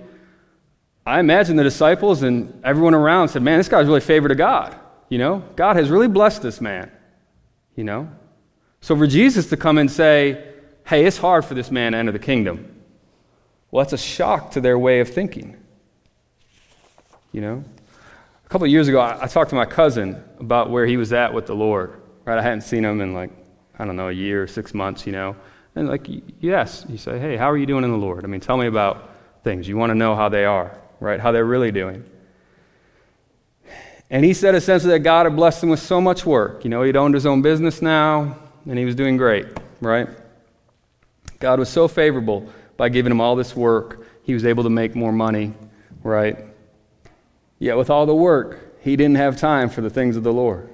I 1.07 1.21
imagine 1.21 1.57
the 1.57 1.63
disciples 1.63 2.23
and 2.23 2.61
everyone 2.65 2.95
around 2.95 3.29
said, 3.29 3.43
Man, 3.43 3.59
this 3.59 3.69
guy's 3.69 3.87
really 3.87 4.01
favored 4.01 4.31
of 4.31 4.37
God. 4.37 4.79
You 5.09 5.19
know, 5.19 5.45
God 5.57 5.77
has 5.77 5.89
really 5.89 6.09
blessed 6.09 6.43
this 6.43 6.61
man. 6.61 6.91
You 7.77 7.85
know? 7.85 8.11
So 8.81 8.97
for 8.97 9.07
Jesus 9.07 9.49
to 9.51 9.57
come 9.57 9.79
and 9.79 9.91
say, 9.91 10.55
Hey, 10.89 11.05
it's 11.05 11.19
hard 11.19 11.45
for 11.45 11.53
this 11.53 11.71
man 11.71 11.93
to 11.93 11.99
enter 11.99 12.13
the 12.13 12.19
kingdom, 12.19 12.75
well, 13.71 13.85
that's 13.85 13.93
a 13.93 13.99
shock 13.99 14.53
to 14.53 14.61
their 14.63 14.79
way 14.79 15.01
of 15.01 15.11
thinking. 15.11 15.55
You 17.31 17.43
know? 17.43 17.65
A 18.47 18.49
couple 18.49 18.65
of 18.65 18.71
years 18.71 18.89
ago, 18.89 18.99
I, 18.99 19.25
I 19.25 19.27
talked 19.27 19.51
to 19.51 19.57
my 19.57 19.67
cousin 19.67 20.25
about 20.41 20.71
where 20.71 20.87
he 20.87 20.97
was 20.97 21.13
at 21.13 21.35
with 21.35 21.45
the 21.45 21.55
Lord. 21.55 22.01
Right? 22.25 22.39
I 22.39 22.43
hadn't 22.43 22.63
seen 22.63 22.87
him 22.87 23.03
in 23.03 23.13
like, 23.13 23.29
I 23.79 23.85
don't 23.85 23.97
know, 23.97 24.09
a 24.09 24.13
year, 24.13 24.43
or 24.43 24.47
six 24.47 24.73
months, 24.73 25.07
you 25.07 25.13
know? 25.13 25.37
And 25.75 25.89
like, 25.89 26.09
yes, 26.41 26.87
you 26.89 26.97
say, 26.97 27.19
Hey, 27.19 27.37
how 27.37 27.51
are 27.51 27.59
you 27.59 27.67
doing 27.67 27.85
in 27.85 27.91
the 27.91 27.99
Lord? 27.99 28.25
I 28.25 28.27
mean, 28.27 28.41
tell 28.41 28.57
me 28.57 28.67
about 28.67 29.11
things. 29.45 29.69
You 29.69 29.77
want 29.77 29.91
to 29.91 29.95
know 29.95 30.17
how 30.17 30.31
they 30.31 30.47
are, 30.47 30.81
right? 31.01 31.21
How 31.21 31.33
they're 31.33 31.45
really 31.45 31.71
doing. 31.71 32.03
And 34.09 34.25
he 34.25 34.33
said 34.33 34.55
essentially 34.55 34.93
that 34.95 35.01
God 35.01 35.27
had 35.27 35.37
blessed 35.37 35.63
him 35.63 35.69
with 35.69 35.81
so 35.81 36.01
much 36.01 36.25
work. 36.25 36.65
You 36.65 36.71
know, 36.71 36.83
he'd 36.83 36.97
owned 36.97 37.13
his 37.13 37.27
own 37.27 37.43
business 37.43 37.83
now, 37.83 38.39
and 38.67 38.79
he 38.79 38.87
was 38.87 38.95
doing 38.95 39.19
great, 39.19 39.49
right? 39.83 40.09
God 41.39 41.59
was 41.59 41.69
so 41.69 41.89
favorable 41.89 42.51
by 42.77 42.89
giving 42.89 43.11
him 43.11 43.21
all 43.21 43.37
this 43.37 43.55
work, 43.57 44.07
he 44.23 44.35
was 44.35 44.45
able 44.45 44.63
to 44.65 44.71
make 44.71 44.95
more 44.95 45.13
money, 45.13 45.53
right? 46.03 46.39
Yet 47.59 47.77
with 47.77 47.91
all 47.91 48.07
the 48.07 48.15
work, 48.15 48.81
he 48.81 48.97
didn't 48.97 49.17
have 49.17 49.37
time 49.37 49.69
for 49.69 49.81
the 49.81 49.91
things 49.91 50.17
of 50.17 50.23
the 50.23 50.33
Lord. 50.33 50.71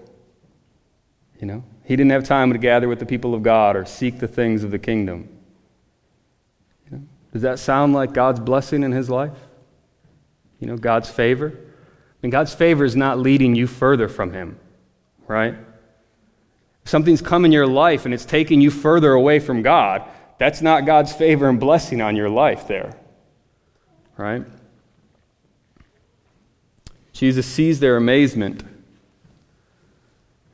You 1.41 1.47
know, 1.47 1.65
he 1.85 1.97
didn't 1.97 2.13
have 2.13 2.25
time 2.25 2.53
to 2.53 2.59
gather 2.59 2.89
with 2.89 2.99
the 2.99 3.07
people 3.07 3.35
of 3.35 3.43
God 3.43 3.77
or 3.77 3.85
seek 3.85 4.19
the 4.19 4.29
things 4.29 4.65
of 4.65 4.71
the 4.71 4.79
kingdom. 4.79 5.29
You 6.91 6.97
know? 6.97 7.03
Does 7.33 7.43
that 7.43 7.59
sound 7.59 7.93
like 7.93 8.13
God's 8.13 8.41
blessing 8.41 8.83
in 8.83 8.93
his 8.93 9.11
life? 9.11 9.37
You 10.61 10.67
know, 10.67 10.77
God's 10.77 11.11
favor? 11.11 11.49
I 11.49 12.17
mean, 12.23 12.31
God's 12.31 12.55
favor 12.55 12.85
is 12.85 12.97
not 12.97 13.19
leading 13.19 13.55
you 13.55 13.67
further 13.67 14.09
from 14.09 14.33
him, 14.33 14.59
right? 15.27 15.55
Something's 16.85 17.23
come 17.23 17.45
in 17.45 17.53
your 17.53 17.67
life 17.67 18.05
and 18.05 18.15
it's 18.15 18.25
taking 18.25 18.61
you 18.61 18.71
further 18.71 19.13
away 19.13 19.41
from 19.41 19.63
God, 19.63 20.09
that's 20.39 20.61
not 20.61 20.87
God's 20.87 21.13
favor 21.13 21.49
and 21.49 21.61
blessing 21.61 22.01
on 22.01 22.17
your 22.17 22.29
life 22.29 22.67
there. 22.67 22.97
Right? 24.17 24.45
Jesus 27.13 27.47
sees 27.47 27.81
their 27.81 27.97
amazement 27.97 28.65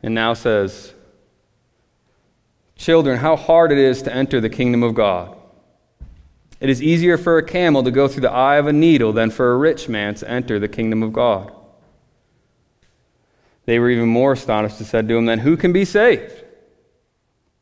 and 0.02 0.14
now 0.14 0.34
says, 0.34 0.94
Children, 2.76 3.18
how 3.18 3.36
hard 3.36 3.72
it 3.72 3.78
is 3.78 4.02
to 4.02 4.14
enter 4.14 4.40
the 4.40 4.48
kingdom 4.48 4.82
of 4.82 4.94
God. 4.94 5.36
It 6.60 6.70
is 6.70 6.82
easier 6.82 7.18
for 7.18 7.38
a 7.38 7.42
camel 7.42 7.82
to 7.82 7.90
go 7.90 8.08
through 8.08 8.22
the 8.22 8.30
eye 8.30 8.56
of 8.56 8.66
a 8.66 8.72
needle 8.72 9.12
than 9.12 9.30
for 9.30 9.52
a 9.52 9.56
rich 9.56 9.88
man 9.88 10.14
to 10.16 10.30
enter 10.30 10.58
the 10.58 10.68
kingdom 10.68 11.02
of 11.02 11.12
God. 11.12 11.52
They 13.66 13.78
were 13.78 13.90
even 13.90 14.08
more 14.08 14.32
astonished 14.32 14.78
and 14.78 14.86
said 14.86 15.08
to 15.08 15.16
him, 15.16 15.26
Then 15.26 15.40
who 15.40 15.56
can 15.56 15.72
be 15.72 15.84
saved? 15.84 16.44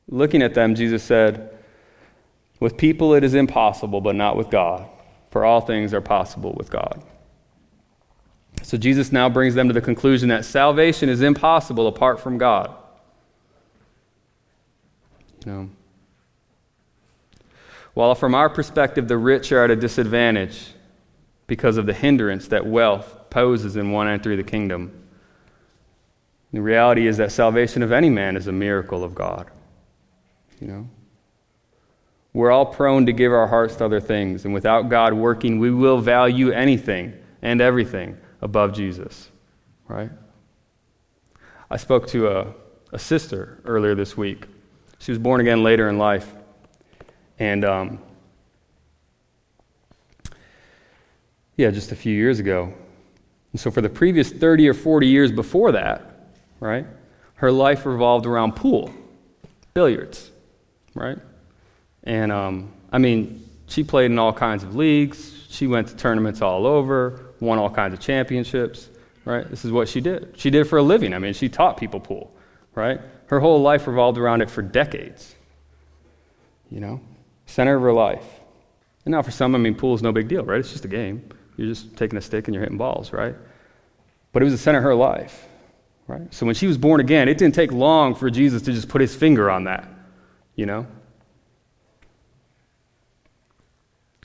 Looking 0.09 0.43
at 0.43 0.55
them, 0.55 0.75
Jesus 0.75 1.03
said, 1.03 1.58
with 2.61 2.77
people 2.77 3.15
it 3.15 3.25
is 3.25 3.35
impossible, 3.35 4.01
but 4.01 4.17
not 4.17 4.37
with 4.37 4.51
God, 4.51 4.89
for 5.31 5.45
all 5.45 5.61
things 5.61 5.95
are 5.95 6.01
possible 6.01 6.55
with 6.57 6.71
God. 6.71 7.03
So 8.63 8.77
Jesus 8.77 9.13
now 9.13 9.29
brings 9.29 9.55
them 9.55 9.69
to 9.69 9.75
the 9.75 9.81
conclusion 9.81 10.29
that 10.31 10.45
salvation 10.45 11.09
is 11.09 11.23
impossible 11.23 11.87
apart 11.87 12.21
from 12.21 12.39
God. 12.39 12.75
You 15.47 15.53
know, 15.53 15.71
while 17.95 18.15
from 18.15 18.35
our 18.35 18.51
perspective 18.51 19.09
the 19.09 19.17
rich 19.17 19.53
are 19.53 19.65
at 19.65 19.71
a 19.71 19.77
disadvantage 19.77 20.69
because 21.47 21.77
of 21.77 21.87
the 21.87 21.95
hindrance 21.95 22.49
that 22.49 22.67
wealth 22.67 23.31
poses 23.31 23.77
in 23.77 23.91
one 23.91 24.09
entering 24.09 24.37
the 24.37 24.45
kingdom, 24.45 24.93
the 26.53 26.61
reality 26.61 27.07
is 27.07 27.17
that 27.19 27.33
salvation 27.33 27.83
of 27.83 27.93
any 27.93 28.11
man 28.11 28.37
is 28.37 28.47
a 28.47 28.53
miracle 28.53 29.05
of 29.05 29.15
God. 29.15 29.51
You 30.61 30.67
know? 30.67 30.89
We're 32.33 32.51
all 32.51 32.67
prone 32.67 33.07
to 33.07 33.13
give 33.13 33.33
our 33.33 33.47
hearts 33.47 33.77
to 33.77 33.85
other 33.85 34.01
things, 34.01 34.45
and 34.45 34.53
without 34.53 34.89
God 34.89 35.15
working, 35.15 35.59
we 35.59 35.71
will 35.71 35.99
value 35.99 36.51
anything 36.51 37.15
and 37.43 37.61
everything 37.61 38.17
above 38.43 38.75
Jesus, 38.75 39.31
right? 39.87 40.11
I 41.71 41.77
spoke 41.77 42.07
to 42.09 42.29
a, 42.29 42.55
a 42.93 42.99
sister 42.99 43.61
earlier 43.65 43.95
this 43.95 44.17
week. 44.17 44.47
She 44.99 45.13
was 45.13 45.19
born 45.19 45.41
again 45.41 45.63
later 45.63 45.89
in 45.89 45.99
life. 45.99 46.33
And, 47.39 47.65
um, 47.65 47.99
yeah, 51.57 51.71
just 51.71 51.93
a 51.93 51.97
few 51.97 52.15
years 52.15 52.41
ago. 52.41 52.73
And 53.53 53.61
so, 53.61 53.71
for 53.71 53.81
the 53.81 53.89
previous 53.89 54.31
30 54.31 54.69
or 54.69 54.75
40 54.75 55.07
years 55.07 55.33
before 55.33 55.73
that, 55.73 56.29
right, 56.61 56.87
her 57.35 57.53
life 57.53 57.87
revolved 57.87 58.27
around 58.27 58.57
pool, 58.57 58.93
billiards, 59.75 60.31
right? 60.95 61.19
And 62.09 62.33
um, 62.33 62.73
I 62.91 62.97
mean, 62.97 63.47
she 63.67 63.85
played 63.85 64.11
in 64.11 64.19
all 64.19 64.33
kinds 64.33 64.65
of 64.65 64.75
leagues. 64.75 65.45
She 65.51 65.67
went 65.67 65.89
to 65.89 65.97
tournaments 65.97 66.41
all 66.41 66.67
over, 66.67 67.35
won 67.39 67.59
all 67.59 67.71
kinds 67.71 67.93
of 67.93 68.01
championships, 68.01 68.89
right? 69.27 69.49
This 69.49 69.65
is 69.67 69.71
what 69.71 69.89
she 69.89 70.01
did. 70.01 70.33
She 70.35 70.49
did 70.49 70.63
it 70.63 70.65
for 70.65 70.79
a 70.79 70.83
living. 70.83 71.13
I 71.13 71.19
mean, 71.19 71.35
she 71.35 71.51
taught 71.51 71.77
people 71.77 72.01
pool, 72.01 72.35
right? 72.75 72.99
Her 73.27 73.41
whole 73.41 73.61
life 73.61 73.87
revolved 73.87 74.17
around 74.17 74.41
it 74.41 74.51
for 74.51 74.63
decades. 74.63 75.35
You 76.71 76.81
know, 76.81 77.01
center 77.45 77.77
of 77.77 77.83
her 77.83 77.93
life. 77.93 78.25
And 79.05 79.13
now 79.13 79.21
for 79.21 79.31
some, 79.31 79.55
I 79.55 79.59
mean, 79.59 79.75
pool 79.75 79.95
is 79.95 80.03
no 80.03 80.11
big 80.11 80.29
deal, 80.29 80.45
right? 80.45 80.59
It's 80.59 80.73
just 80.73 80.87
a 80.87 80.89
game. 80.89 81.29
You're 81.59 81.69
just 81.69 81.95
taking 81.95 82.17
a 82.17 82.23
stick 82.23 82.49
and 82.49 82.55
you're 82.55 82.63
hitting 82.63 82.79
balls, 82.79 83.13
right? 83.13 83.35
But 84.33 84.43
it 84.43 84.45
was 84.45 84.55
the 84.55 84.59
center 84.59 84.79
of 84.79 84.85
her 84.85 84.95
life, 84.95 85.47
right? 86.07 86.33
So 86.33 86.47
when 86.47 86.55
she 86.55 86.67
was 86.67 86.79
born 86.79 87.01
again, 87.01 87.29
it 87.29 87.37
didn't 87.37 87.55
take 87.55 87.71
long 87.71 88.15
for 88.15 88.31
Jesus 88.31 88.63
to 88.63 88.73
just 88.73 88.89
put 88.89 89.03
his 89.03 89.15
finger 89.15 89.51
on 89.51 89.65
that, 89.65 89.87
you 90.57 90.65
know? 90.65 90.87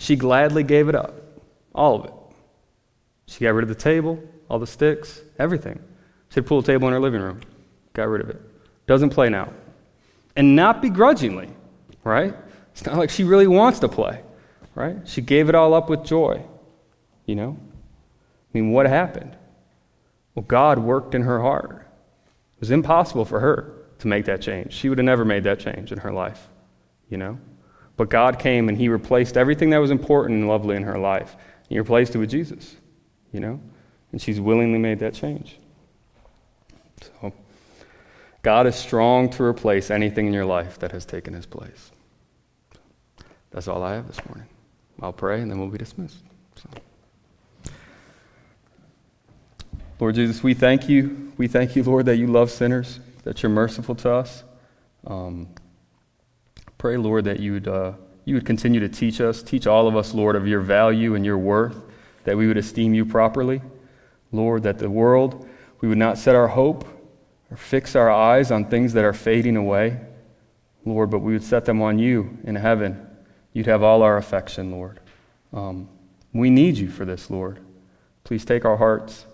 She 0.03 0.17
gladly 0.17 0.63
gave 0.63 0.89
it 0.89 0.95
up, 0.95 1.13
all 1.73 1.95
of 1.95 2.03
it. 2.03 2.13
She 3.25 3.45
got 3.45 3.53
rid 3.53 3.63
of 3.63 3.69
the 3.69 3.75
table, 3.75 4.21
all 4.49 4.59
the 4.59 4.67
sticks, 4.67 5.21
everything. 5.39 5.79
She 6.27 6.41
had 6.41 6.51
a 6.51 6.61
table 6.61 6.89
in 6.89 6.93
her 6.93 6.99
living 6.99 7.21
room, 7.21 7.39
got 7.93 8.09
rid 8.09 8.19
of 8.19 8.29
it. 8.29 8.41
Doesn't 8.85 9.11
play 9.11 9.29
now. 9.29 9.53
And 10.35 10.57
not 10.57 10.81
begrudgingly, 10.81 11.47
right? 12.03 12.35
It's 12.73 12.85
not 12.85 12.97
like 12.97 13.11
she 13.11 13.23
really 13.23 13.47
wants 13.47 13.79
to 13.79 13.87
play, 13.87 14.21
right? 14.75 14.97
She 15.07 15.21
gave 15.21 15.47
it 15.47 15.55
all 15.55 15.73
up 15.73 15.89
with 15.89 16.03
joy, 16.03 16.43
you 17.25 17.35
know? 17.35 17.57
I 17.57 18.57
mean, 18.57 18.71
what 18.71 18.87
happened? 18.87 19.37
Well, 20.35 20.43
God 20.45 20.79
worked 20.79 21.15
in 21.15 21.21
her 21.21 21.39
heart. 21.39 21.87
It 22.55 22.59
was 22.59 22.71
impossible 22.71 23.23
for 23.23 23.39
her 23.39 23.73
to 23.99 24.07
make 24.09 24.25
that 24.25 24.41
change. 24.41 24.73
She 24.73 24.89
would 24.89 24.97
have 24.97 25.05
never 25.05 25.23
made 25.23 25.45
that 25.45 25.61
change 25.61 25.93
in 25.93 25.99
her 25.99 26.11
life, 26.11 26.49
you 27.07 27.15
know? 27.15 27.39
But 27.95 28.09
God 28.09 28.39
came 28.39 28.69
and 28.69 28.77
He 28.77 28.89
replaced 28.89 29.37
everything 29.37 29.69
that 29.71 29.77
was 29.77 29.91
important 29.91 30.39
and 30.39 30.47
lovely 30.47 30.75
in 30.75 30.83
her 30.83 30.97
life. 30.97 31.35
He 31.69 31.77
replaced 31.77 32.15
it 32.15 32.17
with 32.17 32.29
Jesus, 32.29 32.75
you 33.31 33.39
know? 33.39 33.59
And 34.11 34.21
she's 34.21 34.39
willingly 34.39 34.79
made 34.79 34.99
that 34.99 35.13
change. 35.13 35.57
So, 37.01 37.33
God 38.41 38.67
is 38.67 38.75
strong 38.75 39.29
to 39.31 39.43
replace 39.43 39.89
anything 39.89 40.27
in 40.27 40.33
your 40.33 40.45
life 40.45 40.79
that 40.79 40.91
has 40.91 41.05
taken 41.05 41.33
His 41.33 41.45
place. 41.45 41.91
That's 43.51 43.67
all 43.67 43.83
I 43.83 43.93
have 43.93 44.07
this 44.07 44.23
morning. 44.27 44.47
I'll 45.01 45.13
pray 45.13 45.41
and 45.41 45.49
then 45.49 45.59
we'll 45.59 45.69
be 45.69 45.77
dismissed. 45.77 46.17
So. 46.55 47.71
Lord 49.99 50.15
Jesus, 50.15 50.43
we 50.43 50.53
thank 50.53 50.89
you. 50.89 51.31
We 51.37 51.47
thank 51.47 51.75
you, 51.75 51.83
Lord, 51.83 52.05
that 52.07 52.17
you 52.17 52.27
love 52.27 52.51
sinners, 52.51 52.99
that 53.23 53.41
you're 53.41 53.51
merciful 53.51 53.95
to 53.95 54.11
us. 54.11 54.43
Um, 55.07 55.47
Pray, 56.83 56.97
Lord, 56.97 57.23
that 57.23 57.39
you 57.39 57.53
would, 57.53 57.67
uh, 57.69 57.93
you 58.25 58.35
would 58.35 58.45
continue 58.45 58.81
to 58.81 58.89
teach 58.89 59.21
us, 59.21 59.41
teach 59.41 59.67
all 59.67 59.87
of 59.87 59.95
us, 59.95 60.13
Lord, 60.13 60.35
of 60.35 60.45
your 60.45 60.59
value 60.59 61.15
and 61.15 61.25
your 61.25 61.37
worth, 61.37 61.81
that 62.25 62.35
we 62.35 62.45
would 62.45 62.57
esteem 62.57 62.93
you 62.93 63.05
properly. 63.05 63.61
Lord, 64.33 64.63
that 64.63 64.79
the 64.79 64.89
world, 64.89 65.47
we 65.79 65.87
would 65.87 65.97
not 65.97 66.17
set 66.17 66.35
our 66.35 66.49
hope 66.49 66.85
or 67.49 67.55
fix 67.55 67.95
our 67.95 68.11
eyes 68.11 68.51
on 68.51 68.65
things 68.65 68.91
that 68.91 69.05
are 69.05 69.13
fading 69.13 69.55
away, 69.55 69.97
Lord, 70.83 71.09
but 71.09 71.19
we 71.19 71.31
would 71.31 71.43
set 71.43 71.63
them 71.63 71.81
on 71.81 71.99
you 71.99 72.37
in 72.43 72.55
heaven. 72.55 73.07
You'd 73.53 73.67
have 73.67 73.81
all 73.81 74.01
our 74.01 74.17
affection, 74.17 74.69
Lord. 74.69 74.99
Um, 75.53 75.87
we 76.33 76.49
need 76.49 76.77
you 76.77 76.89
for 76.89 77.05
this, 77.05 77.29
Lord. 77.29 77.61
Please 78.25 78.43
take 78.43 78.65
our 78.65 78.75
hearts 78.75 79.25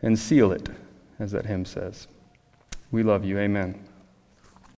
and 0.00 0.16
seal 0.16 0.52
it, 0.52 0.68
as 1.18 1.32
that 1.32 1.46
hymn 1.46 1.64
says. 1.64 2.06
We 2.92 3.02
love 3.02 3.24
you. 3.24 3.40
Amen. 3.40 3.84